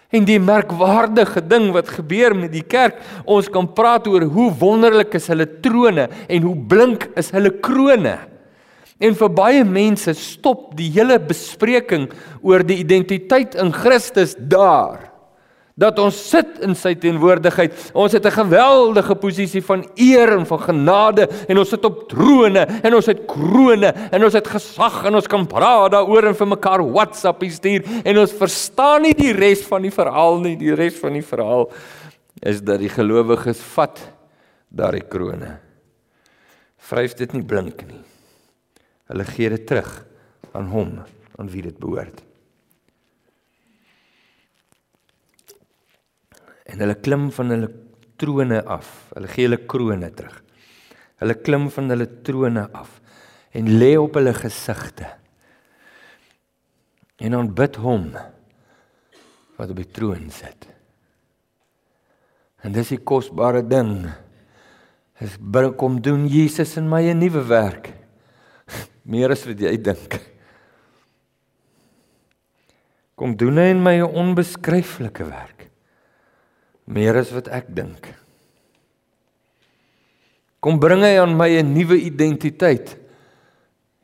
En 0.08 0.24
die 0.24 0.38
merkwaardige 0.40 1.42
ding 1.44 1.68
wat 1.74 1.90
gebeur 1.98 2.32
met 2.36 2.54
die 2.54 2.64
kerk, 2.64 3.02
ons 3.28 3.50
kan 3.52 3.68
praat 3.76 4.06
oor 4.08 4.24
hoe 4.24 4.48
wonderlik 4.56 5.18
is 5.18 5.28
hulle 5.28 5.48
trone 5.60 6.06
en 6.08 6.46
hoe 6.46 6.56
blink 6.70 7.10
is 7.20 7.28
hulle 7.34 7.52
krones. 7.60 8.24
En 8.98 9.14
vir 9.14 9.30
baie 9.30 9.60
mense 9.62 10.10
stop 10.18 10.72
die 10.78 10.88
hele 10.96 11.20
bespreking 11.22 12.08
oor 12.42 12.64
die 12.66 12.80
identiteit 12.82 13.54
in 13.60 13.70
Christus 13.74 14.34
daar 14.38 15.17
dat 15.78 15.98
ons 16.02 16.16
sit 16.30 16.58
in 16.66 16.74
sy 16.74 16.96
teenwoordigheid. 16.98 17.74
Ons 17.94 18.16
het 18.16 18.26
'n 18.26 18.34
geweldige 18.34 19.14
posisie 19.14 19.62
van 19.62 19.86
eer 19.94 20.32
en 20.34 20.46
van 20.46 20.60
genade 20.60 21.28
en 21.48 21.58
ons 21.58 21.68
sit 21.68 21.84
op 21.84 22.08
trone 22.08 22.66
en 22.82 22.94
ons 22.94 23.06
het 23.06 23.26
krones 23.26 23.94
en 24.10 24.24
ons 24.24 24.32
het 24.32 24.46
gesag 24.46 25.04
en 25.04 25.14
ons 25.14 25.26
kan 25.26 25.46
praat 25.46 25.92
daaroor 25.92 26.26
en 26.26 26.34
vir 26.34 26.46
mekaar 26.46 26.82
WhatsApp 26.82 27.44
stuur 27.44 27.84
en 28.04 28.18
ons 28.18 28.32
verstaan 28.32 29.02
nie 29.02 29.14
die 29.14 29.32
res 29.32 29.62
van 29.62 29.82
die 29.82 29.94
verhaal 29.94 30.40
nie. 30.40 30.56
Die 30.56 30.74
res 30.74 30.98
van 30.98 31.12
die 31.12 31.22
verhaal 31.22 31.70
is 32.42 32.60
dat 32.60 32.80
die 32.80 32.90
gelowiges 32.90 33.60
vat 33.74 34.00
daardie 34.68 35.06
krones. 35.08 35.58
Vryf 36.78 37.14
dit 37.14 37.32
nie 37.32 37.44
blink 37.44 37.86
nie. 37.86 38.02
Hulle 39.06 39.24
gee 39.24 39.48
dit 39.48 39.66
terug 39.66 40.04
aan 40.52 40.66
hom 40.66 40.98
aan 41.38 41.48
wie 41.48 41.62
dit 41.62 41.78
behoort. 41.78 42.27
En 46.68 46.82
hulle 46.82 46.96
klim 47.00 47.28
van 47.32 47.54
hulle 47.54 47.70
trone 48.20 48.60
af. 48.68 48.88
Hulle 49.16 49.30
gee 49.32 49.46
hulle 49.46 49.60
krones 49.70 50.14
terug. 50.16 50.36
Hulle 51.22 51.36
klim 51.42 51.68
van 51.74 51.92
hulle 51.94 52.08
trone 52.26 52.66
af 52.76 52.98
en 53.56 53.70
lê 53.80 53.94
op 53.98 54.18
hulle 54.18 54.34
gesigte. 54.36 55.08
En 57.18 57.34
aanbid 57.34 57.78
hom 57.82 58.10
wat 59.58 59.72
op 59.72 59.78
die 59.80 59.88
troon 59.90 60.28
sit. 60.30 60.68
En 62.62 62.74
dis 62.74 62.92
die 62.92 63.00
kosbare 63.00 63.64
ding. 63.66 64.06
Is 65.24 65.34
bring 65.40 65.74
kom 65.78 65.98
doen 66.02 66.28
Jesus 66.30 66.76
in 66.76 66.88
my 66.88 67.02
'n 67.10 67.18
nuwe 67.18 67.42
werk. 67.48 67.90
Meer 69.10 69.30
as 69.30 69.46
wat 69.46 69.58
jy 69.58 69.76
dink. 69.82 70.20
Kom 73.16 73.34
doen 73.34 73.58
hy 73.58 73.70
in 73.74 73.82
my 73.82 73.98
'n 73.98 74.14
onbeskryflike 74.14 75.24
werk 75.24 75.58
meer 76.88 77.20
as 77.20 77.30
wat 77.36 77.50
ek 77.52 77.68
dink. 77.76 78.08
Kom 80.64 80.80
bring 80.80 81.04
hy 81.04 81.18
aan 81.20 81.36
my 81.36 81.50
'n 81.60 81.74
nuwe 81.74 82.00
identiteit. 82.00 82.96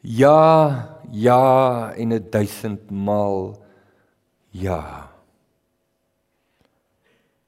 Ja, 0.00 1.00
ja 1.10 1.92
en 1.96 2.12
'n 2.12 2.30
duisend 2.30 2.90
maal 2.90 3.56
ja. 4.50 5.10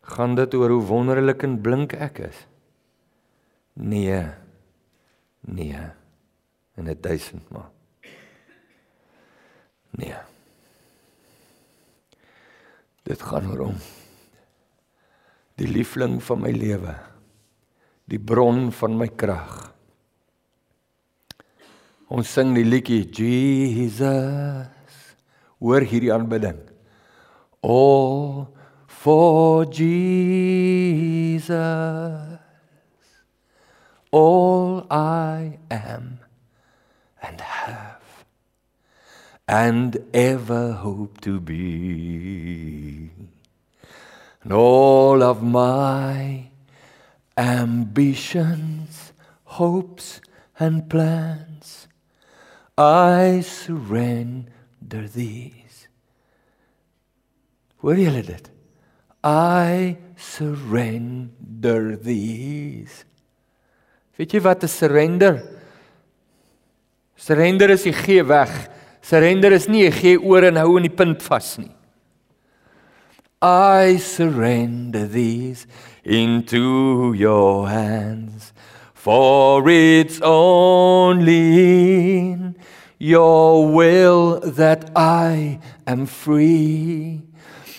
Gaan 0.00 0.34
dit 0.34 0.54
oor 0.54 0.70
hoe 0.70 0.86
wonderlik 0.86 1.42
en 1.42 1.60
blink 1.60 1.92
ek 1.92 2.18
is? 2.18 2.46
Nee. 3.74 4.24
Nee. 5.40 5.84
En 6.74 6.88
'n 6.88 6.98
duisend 7.00 7.50
maal. 7.50 7.70
Nee. 9.90 10.16
Dit 13.02 13.22
gaan 13.22 13.46
oor 13.50 13.58
hom 13.58 13.78
die 15.56 15.68
liefling 15.70 16.20
van 16.24 16.40
my 16.44 16.52
lewe. 16.52 16.94
Die 18.06 18.20
bron 18.22 18.70
van 18.76 18.96
my 18.98 19.08
krag. 19.08 19.72
Ons 22.12 22.30
sing 22.30 22.54
die 22.54 22.66
liedjie 22.66 23.02
Jesus 23.10 24.98
hoor 25.58 25.82
hierdie 25.82 26.12
aanbidding. 26.14 26.60
All 27.66 28.46
for 28.86 29.64
Jesus 29.66 31.50
all 34.16 34.86
I 34.90 35.58
am 35.70 36.20
and 37.22 37.40
have 37.40 38.24
and 39.46 39.98
ever 40.14 40.72
hope 40.72 41.20
to 41.20 41.40
be 41.40 43.10
and 44.46 44.52
all 44.52 45.24
of 45.24 45.42
my 45.42 46.44
ambitions, 47.36 49.12
hopes, 49.42 50.20
and 50.60 50.88
plans, 50.88 51.88
I 52.78 53.42
surrender 53.42 55.08
these. 55.12 55.88
Hoor 57.82 57.98
julle 57.98 58.22
dit? 58.22 58.50
I 59.24 59.96
surrender 60.14 61.96
these. 61.96 63.02
Weet 64.14 64.30
jy 64.30 64.40
wat 64.46 64.62
'n 64.62 64.68
surrender? 64.68 65.42
Surrender 67.16 67.70
is 67.70 67.82
jy 67.82 67.92
gee 67.92 68.22
weg. 68.22 68.70
Surrender 69.02 69.50
is 69.52 69.66
nie 69.66 69.90
jy 69.90 69.90
gee 69.90 70.16
oor 70.22 70.44
en 70.44 70.62
hou 70.62 70.76
in 70.76 70.86
die 70.86 70.96
punt 71.02 71.20
vas 71.22 71.58
nie. 71.58 71.75
I 73.42 73.98
surrender 73.98 75.06
these 75.06 75.66
into 76.04 77.12
your 77.16 77.68
hands, 77.68 78.52
for 78.94 79.68
it's 79.68 80.20
only 80.22 82.30
in 82.30 82.56
your 82.98 83.70
will 83.70 84.40
that 84.40 84.90
I 84.96 85.60
am 85.86 86.06
free. 86.06 87.22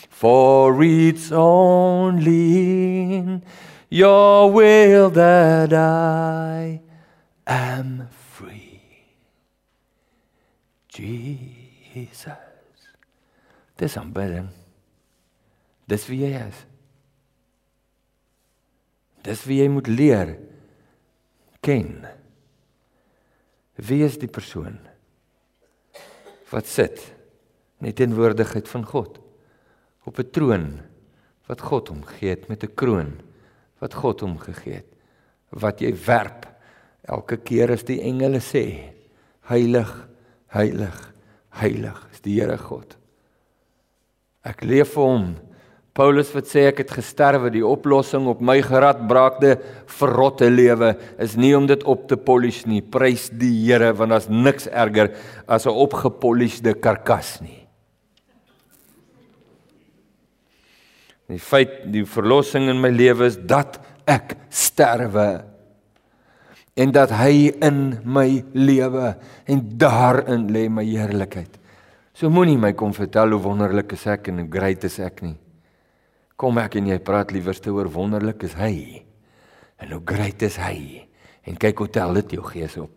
For 0.09 0.83
it's 0.83 1.31
only 1.31 3.15
in 3.15 3.43
your 3.89 4.51
will 4.51 5.09
that 5.11 5.73
I 5.73 6.81
am 7.45 8.09
free. 8.11 8.81
Jesus. 10.89 12.33
Dis 13.77 13.95
aanbidding. 13.95 14.56
Dis 15.87 16.07
wie 16.11 16.21
jy 16.25 16.33
is. 16.41 16.59
Dis 19.23 19.43
wie 19.47 19.61
jy 19.61 19.67
moet 19.71 19.87
leer 19.87 20.35
ken. 21.63 22.05
Wie 23.77 24.03
is 24.05 24.19
die 24.19 24.31
persoon 24.31 24.79
wat 26.51 26.67
sit 26.69 27.01
in 27.81 27.89
die 27.89 27.95
teenwoordigheid 27.97 28.69
van 28.71 28.85
God 28.87 29.19
op 30.07 30.19
'n 30.19 30.31
troon 30.31 30.67
wat 31.47 31.61
God 31.61 31.89
hom 31.91 32.03
gegee 32.03 32.29
het 32.29 32.47
met 32.49 32.63
'n 32.63 32.75
kroon 32.75 33.11
wat 33.79 33.93
God 33.93 34.21
hom 34.21 34.37
gegee 34.37 34.73
het 34.81 34.91
wat 35.49 35.81
jy 35.81 35.93
werp 36.05 36.47
elke 37.03 37.37
keer 37.37 37.71
as 37.71 37.83
die 37.83 38.01
engele 38.01 38.39
sê 38.39 38.93
heilig 39.51 39.91
heilig 40.47 41.13
heilig 41.49 42.07
is 42.11 42.21
die 42.21 42.39
Here 42.39 42.57
God 42.57 42.97
ek 44.43 44.63
leef 44.63 44.93
vir 44.95 45.03
hom 45.03 45.35
Paulus 45.97 46.29
wat 46.35 46.45
sê 46.45 46.67
ek 46.69 46.83
het 46.83 46.91
gesterwe, 46.93 47.49
die 47.49 47.65
oplossing 47.65 48.27
op 48.29 48.41
my 48.45 48.59
geradbraakte 48.61 49.55
verrotte 49.89 50.45
lewe 50.51 50.91
is 51.23 51.33
nie 51.39 51.55
om 51.57 51.65
dit 51.65 51.81
op 51.89 52.03
te 52.09 52.19
polish 52.21 52.67
nie. 52.69 52.83
Prys 52.85 53.31
die 53.33 53.49
Here 53.63 53.89
want 53.97 54.13
daar's 54.13 54.29
niks 54.29 54.67
erger 54.69 55.15
as 55.47 55.65
'n 55.65 55.73
opgepolished 55.73 56.69
karkas 56.81 57.41
nie. 57.41 57.65
Die 61.27 61.39
feit 61.39 61.91
die 61.91 62.05
verlossing 62.05 62.69
in 62.69 62.79
my 62.79 62.89
lewe 62.89 63.25
is 63.25 63.35
dat 63.35 63.79
ek 64.05 64.37
sterwe 64.49 65.43
en 66.77 66.91
dat 66.91 67.09
hy 67.09 67.51
in 67.61 67.99
my 68.05 68.43
lewe 68.53 69.15
en 69.47 69.77
daarin 69.77 70.47
lê 70.47 70.69
my 70.69 70.85
heerlikheid. 70.85 71.57
So 72.13 72.29
moenie 72.29 72.57
my 72.57 72.73
kom 72.73 72.93
vertel 72.93 73.31
hoe 73.31 73.41
wonderlik 73.41 73.91
is 73.93 74.05
ek 74.07 74.29
en 74.29 74.39
hoe 74.39 74.49
great 74.49 74.83
is 74.83 74.99
ek 74.99 75.21
nie. 75.21 75.35
Kom 76.37 76.59
ek 76.61 76.75
en 76.77 76.91
jy 76.91 76.99
praat 77.01 77.33
liewerste 77.33 77.73
oor 77.73 77.89
wonderlik 77.89 78.43
is 78.45 78.53
hy 78.59 79.01
en 79.81 79.93
hoe 79.93 80.03
great 80.05 80.43
is 80.45 80.59
hy 80.61 81.07
en 81.49 81.57
kyk 81.57 81.81
hoe 81.81 81.89
tel 81.89 82.13
dit 82.19 82.37
jou 82.37 82.43
gees 82.45 82.75
op. 82.77 82.93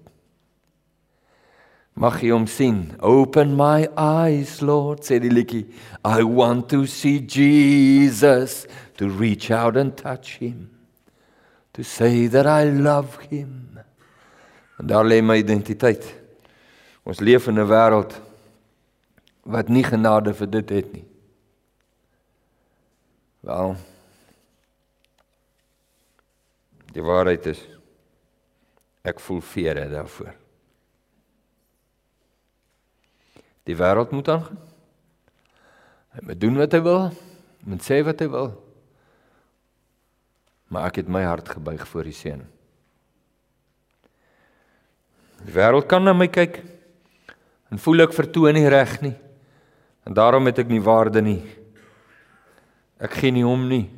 Mag 2.00 2.20
jy 2.22 2.30
hom 2.32 2.46
sien. 2.48 2.84
Open 3.04 3.54
my 3.58 3.88
eyes, 3.98 4.60
Lord, 4.64 5.02
sê 5.04 5.18
die 5.20 5.32
liedjie. 5.32 5.66
I 6.04 6.22
want 6.24 6.68
to 6.72 6.86
see 6.86 7.18
Jesus, 7.20 8.64
to 8.96 9.08
reach 9.08 9.50
out 9.50 9.76
and 9.76 9.96
touch 9.96 10.38
him. 10.40 10.70
To 11.74 11.84
say 11.84 12.26
that 12.28 12.46
I 12.46 12.70
love 12.70 13.18
him. 13.30 13.80
En 14.80 14.88
daar 14.88 15.04
lê 15.04 15.20
my 15.20 15.40
identiteit. 15.40 16.06
Ons 17.04 17.20
leef 17.20 17.48
in 17.48 17.58
'n 17.58 17.68
wêreld 17.68 18.20
wat 19.44 19.68
nie 19.68 19.84
genade 19.84 20.32
vir 20.34 20.46
dit 20.46 20.70
het 20.70 20.92
nie. 20.92 21.09
Wel. 23.40 23.76
Die 26.92 27.02
waarheid 27.02 27.46
is 27.46 27.60
ek 29.06 29.20
voel 29.22 29.40
vere 29.40 29.86
daarvoor. 29.88 30.34
Die 33.68 33.76
wêreld 33.76 34.12
moet 34.12 34.28
aangaan. 34.28 34.58
Hy 36.10 36.24
moet 36.26 36.40
doen 36.42 36.58
wat 36.58 36.74
hy 36.74 36.80
wil, 36.82 37.04
moet 37.70 37.84
sê 37.86 38.00
wat 38.04 38.20
hy 38.20 38.26
wil. 38.32 38.50
Maar 40.70 40.90
ek 40.90 41.02
het 41.02 41.12
my 41.12 41.22
hart 41.26 41.52
gebuig 41.54 41.84
voor 41.88 42.08
die 42.08 42.16
seun. 42.16 42.42
Die 45.46 45.54
wêreld 45.54 45.86
kan 45.88 46.04
na 46.04 46.12
my 46.16 46.28
kyk 46.28 46.60
en 47.70 47.80
voel 47.80 48.04
ek 48.04 48.16
vertoon 48.16 48.58
nie 48.58 48.68
reg 48.68 48.98
nie. 49.04 49.14
En 50.04 50.16
daarom 50.18 50.50
het 50.50 50.58
ek 50.64 50.70
nie 50.72 50.82
waarde 50.82 51.22
nie. 51.22 51.40
Ek 53.00 53.16
gee 53.16 53.32
nie 53.32 53.46
om 53.48 53.64
nie. 53.68 53.88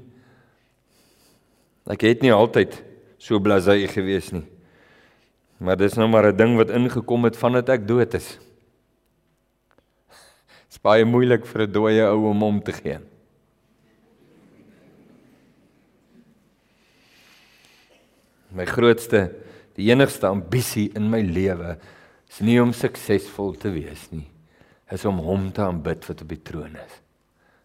Ek 1.90 2.04
het 2.06 2.22
nie 2.22 2.30
altyd 2.30 2.76
so 3.18 3.42
blasé 3.42 3.74
gewees 3.90 4.30
nie. 4.34 4.46
Maar 5.62 5.78
dis 5.78 5.94
nou 5.98 6.08
maar 6.08 6.30
'n 6.30 6.36
ding 6.36 6.56
wat 6.56 6.70
ingekom 6.70 7.24
het 7.24 7.36
vandat 7.36 7.68
ek 7.68 7.86
dood 7.86 8.14
is. 8.14 8.38
Dit 10.66 10.70
is 10.70 10.78
baie 10.78 11.04
moeilik 11.04 11.46
vir 11.46 11.66
'n 11.66 11.72
dooie 11.72 12.06
ou 12.06 12.30
om 12.30 12.42
om 12.42 12.62
te 12.62 12.72
gee. 12.72 12.98
My 18.52 18.64
grootste, 18.64 19.32
die 19.74 19.90
enigste 19.90 20.26
ambisie 20.26 20.90
in 20.94 21.10
my 21.10 21.20
lewe 21.20 21.78
is 22.28 22.40
nie 22.40 22.60
om 22.60 22.72
suksesvol 22.72 23.54
te 23.56 23.70
wees 23.70 24.10
nie, 24.10 24.28
is 24.90 25.04
om 25.04 25.18
hom 25.18 25.50
te 25.52 25.62
aanbid 25.62 26.04
wat 26.08 26.20
op 26.20 26.28
die 26.28 26.42
troon 26.42 26.76
is. 26.76 27.01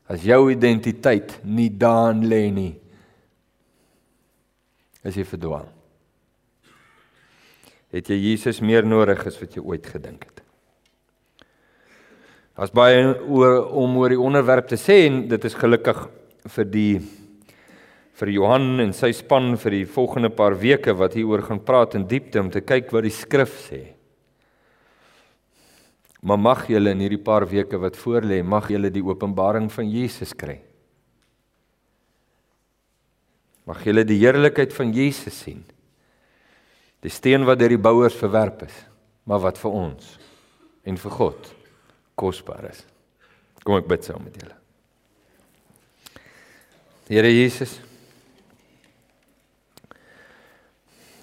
As 0.08 0.24
jou 0.24 0.48
identiteit 0.52 1.40
nie 1.44 1.70
daarin 1.70 2.24
lê 2.32 2.46
nie, 2.54 2.74
is 5.04 5.16
jy 5.16 5.26
verdwaal. 5.28 5.68
Het 7.92 8.12
jy 8.12 8.18
Jesus 8.20 8.60
meer 8.64 8.88
nodig 8.88 9.20
as 9.28 9.40
wat 9.40 9.56
jy 9.56 9.64
ooit 9.64 9.88
gedink 9.88 10.28
het? 10.28 10.44
Daar's 12.58 12.74
baie 12.74 13.04
oor 13.30 13.68
om 13.78 14.00
oor 14.02 14.16
die 14.16 14.20
onderwerp 14.20 14.68
te 14.72 14.80
sê 14.82 15.04
en 15.06 15.26
dit 15.30 15.44
is 15.46 15.56
gelukkig 15.56 16.00
vir 16.56 16.70
die 16.72 16.92
vir 18.18 18.32
Johan 18.34 18.82
en 18.82 18.96
sy 18.98 19.12
span 19.14 19.52
vir 19.62 19.76
die 19.76 19.86
volgende 19.86 20.32
paar 20.34 20.56
weke 20.58 20.96
wat 20.98 21.14
hieroor 21.14 21.44
gaan 21.46 21.62
praat 21.62 21.94
in 22.00 22.08
diepte 22.10 22.42
om 22.42 22.50
te 22.50 22.64
kyk 22.66 22.90
wat 22.96 23.06
die 23.06 23.14
skrif 23.14 23.54
sê. 23.68 23.82
Maar 26.28 26.40
mag 26.40 26.66
julle 26.68 26.92
in 26.92 27.00
hierdie 27.06 27.24
paar 27.24 27.46
weke 27.48 27.80
wat 27.80 27.96
voorlê, 27.96 28.42
mag 28.44 28.68
julle 28.68 28.92
die 28.92 29.04
openbaring 29.06 29.70
van 29.72 29.88
Jesus 29.88 30.34
kry. 30.36 30.58
Mag 33.68 33.80
julle 33.88 34.04
die 34.08 34.20
heerlikheid 34.20 34.76
van 34.76 34.92
Jesus 34.96 35.40
sien. 35.46 35.64
Die 37.04 37.14
steen 37.14 37.46
wat 37.48 37.62
deur 37.62 37.72
die 37.72 37.80
bouers 37.80 38.16
verwerp 38.18 38.66
is, 38.68 38.76
maar 39.28 39.40
wat 39.46 39.60
vir 39.62 39.80
ons 39.80 40.18
en 40.88 41.00
vir 41.00 41.16
God 41.16 41.50
kosbaar 42.20 42.72
is. 42.74 42.84
Kom 43.64 43.78
ek 43.80 43.88
bid 43.88 44.08
saam 44.08 44.24
met 44.28 44.36
julle. 44.40 44.56
Here 47.08 47.32
Jesus. 47.32 47.80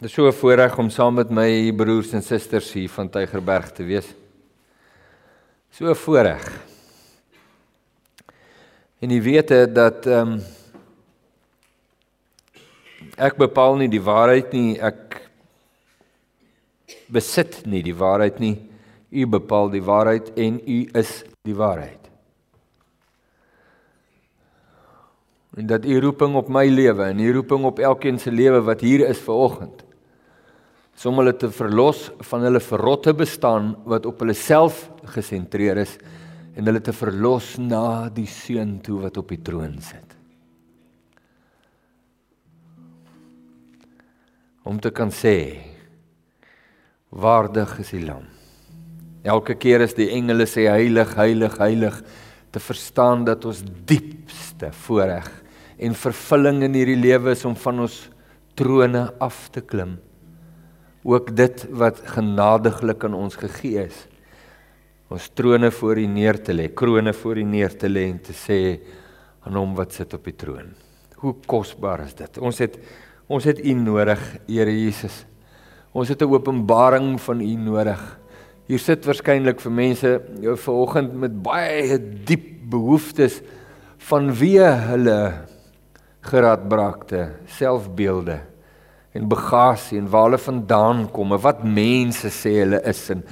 Dit 0.01 0.09
is 0.09 0.13
so 0.13 0.29
'n 0.29 0.33
voorreg 0.33 0.79
om 0.79 0.91
saam 0.91 1.15
met 1.15 1.31
my 1.31 1.73
broers 1.73 2.13
en 2.13 2.23
susters 2.23 2.73
hier 2.73 2.89
van 2.89 3.09
Tygerberg 3.09 3.73
te 3.73 3.85
wees. 3.85 4.24
So 5.75 5.91
voorreg. 5.99 6.45
En 9.03 9.11
jy 9.11 9.17
weet 9.25 9.49
dat 9.75 10.07
ehm 10.07 10.37
um, 10.37 10.43
ek 13.19 13.35
bepaal 13.39 13.81
nie 13.81 13.89
die 13.91 14.03
waarheid 14.03 14.55
nie, 14.55 14.77
ek 14.79 15.19
besit 17.11 17.61
nie 17.67 17.83
die 17.83 17.95
waarheid 17.95 18.39
nie. 18.39 18.55
U 19.11 19.27
bepaal 19.35 19.73
die 19.75 19.83
waarheid 19.83 20.31
en 20.39 20.61
u 20.63 20.79
is 20.95 21.13
die 21.43 21.59
waarheid. 21.59 22.07
En 25.59 25.67
dat 25.75 25.87
u 25.87 25.99
roeping 26.07 26.39
op 26.39 26.55
my 26.55 26.69
lewe 26.71 27.11
en 27.11 27.19
u 27.19 27.33
roeping 27.35 27.67
op 27.67 27.83
elkeen 27.83 28.23
se 28.23 28.31
lewe 28.31 28.63
wat 28.63 28.87
hier 28.87 29.09
is 29.09 29.19
ver 29.19 29.43
oggend 30.95 31.07
om 31.11 31.19
hulle 31.19 31.35
te 31.37 31.51
verlos 31.51 32.11
van 32.31 32.45
hulle 32.47 32.61
verrotte 32.61 33.13
bestaan 33.15 33.75
wat 33.85 34.07
op 34.07 34.21
hulle 34.21 34.35
self 34.35 34.91
gesentreer 35.05 35.79
is 35.83 35.99
en 36.57 36.67
hulle 36.67 36.81
te 36.81 36.93
verlos 36.93 37.59
na 37.59 38.09
die 38.09 38.27
seun 38.27 38.81
toe 38.81 39.03
wat 39.03 39.17
op 39.17 39.29
die 39.29 39.43
troon 39.43 39.81
sit. 39.81 40.15
Om 44.65 44.81
te 44.81 44.91
kan 44.91 45.11
sê 45.11 45.61
waardig 47.11 47.81
is 47.81 47.91
die 47.93 48.07
lam 48.07 48.25
Elke 49.25 49.55
keer 49.57 49.81
as 49.81 49.95
die 49.97 50.11
engele 50.13 50.45
sê 50.45 50.67
heilig, 50.69 51.15
heilig, 51.17 51.55
heilig, 51.57 52.03
te 52.53 52.61
verstaan 52.61 53.25
dat 53.25 53.45
ons 53.49 53.63
diepste 53.89 54.69
voorreg 54.85 55.31
en 55.81 55.97
vervulling 55.97 56.61
in 56.67 56.75
hierdie 56.77 57.01
lewe 57.01 57.33
is 57.33 57.45
om 57.49 57.57
van 57.57 57.87
ons 57.87 58.11
trone 58.55 59.07
af 59.25 59.49
te 59.51 59.63
klim. 59.65 59.97
Ook 61.05 61.35
dit 61.37 61.67
wat 61.77 62.01
genadiglik 62.17 63.05
aan 63.05 63.15
ons 63.15 63.37
gegee 63.37 63.85
is. 63.85 63.97
Ons 65.13 65.29
trone 65.37 65.69
voor 65.71 66.01
U 66.01 66.07
neer 66.09 66.39
te 66.41 66.55
lê, 66.57 66.71
krone 66.73 67.13
voor 67.13 67.39
U 67.39 67.45
neer 67.45 67.77
te 67.77 67.91
lê 67.93 68.07
en 68.09 68.21
te 68.25 68.33
sê 68.33 68.59
aan 69.45 69.59
hom 69.61 69.75
wat 69.77 69.93
sit 69.93 70.15
op 70.17 70.25
die 70.25 70.37
troon. 70.41 70.73
Hoe 71.21 71.35
kosbaar 71.47 72.07
is 72.07 72.17
dit? 72.17 72.41
Ons 72.41 72.63
het 72.65 72.79
ons 73.29 73.45
het 73.45 73.61
U 73.61 73.73
nodig, 73.77 74.21
Here 74.49 74.73
Jesus. 74.73 75.25
Ons 75.93 76.09
het 76.09 76.23
'n 76.23 76.33
openbaring 76.33 77.21
van 77.21 77.41
U 77.41 77.55
nodig. 77.57 78.01
Hier 78.67 78.79
sit 78.79 79.05
waarskynlik 79.05 79.61
vir 79.61 79.73
mense 79.73 80.21
jou 80.41 80.57
vanoggend 80.57 81.15
met 81.15 81.43
baie 81.43 81.99
diep 82.25 82.71
behoeftes 82.71 83.43
van 83.99 84.33
wie 84.33 84.59
hulle 84.61 85.47
geradbraakte 86.21 87.31
selfbeelde 87.47 88.41
en 89.15 89.29
bagasie 89.31 89.99
en 90.01 90.11
waar 90.11 90.29
hulle 90.29 90.43
vandaan 90.43 91.05
kom 91.15 91.35
en 91.37 91.43
wat 91.45 91.63
mense 91.65 92.31
sê 92.35 92.57
hulle 92.63 92.81
is 92.91 93.03
en 93.15 93.23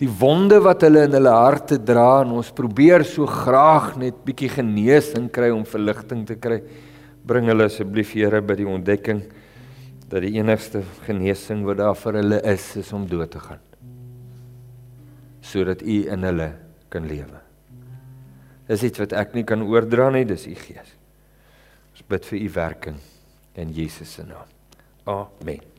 die 0.00 0.08
wonde 0.20 0.60
wat 0.64 0.84
hulle 0.86 1.06
in 1.08 1.16
hulle 1.16 1.32
harte 1.32 1.78
dra 1.80 2.22
en 2.22 2.36
ons 2.40 2.52
probeer 2.56 3.04
so 3.08 3.28
graag 3.28 3.94
net 4.00 4.22
bietjie 4.24 4.52
genesing 4.52 5.28
kry 5.32 5.50
om 5.52 5.66
verligting 5.68 6.26
te 6.28 6.36
kry 6.40 6.60
bring 7.26 7.48
hulle 7.52 7.68
asseblief 7.68 8.14
Here 8.16 8.40
by 8.44 8.56
die 8.60 8.68
ontdekking 8.68 9.24
dat 10.10 10.24
die 10.24 10.36
enigste 10.40 10.82
genesing 11.06 11.64
wat 11.68 11.80
daar 11.82 11.98
vir 11.98 12.20
hulle 12.22 12.40
is 12.52 12.70
is 12.80 12.92
om 12.96 13.08
dood 13.08 13.32
te 13.32 13.42
gaan 13.42 13.60
sodat 15.50 15.82
u 15.82 15.96
in 16.12 16.22
hulle 16.22 16.52
kan 16.92 17.06
lewe. 17.08 17.40
Dis 18.68 18.84
iets 18.86 19.02
wat 19.02 19.16
ek 19.18 19.34
nie 19.34 19.42
kan 19.46 19.64
oordra 19.66 20.10
nie, 20.14 20.22
dis 20.28 20.46
u 20.46 20.54
gees. 20.54 20.94
Ons 21.90 22.06
bid 22.06 22.30
vir 22.30 22.38
u 22.38 22.48
werking 22.54 23.00
in 23.58 23.74
Jesus 23.74 24.14
se 24.14 24.26
naam. 24.26 24.59
Amen. 25.06 25.69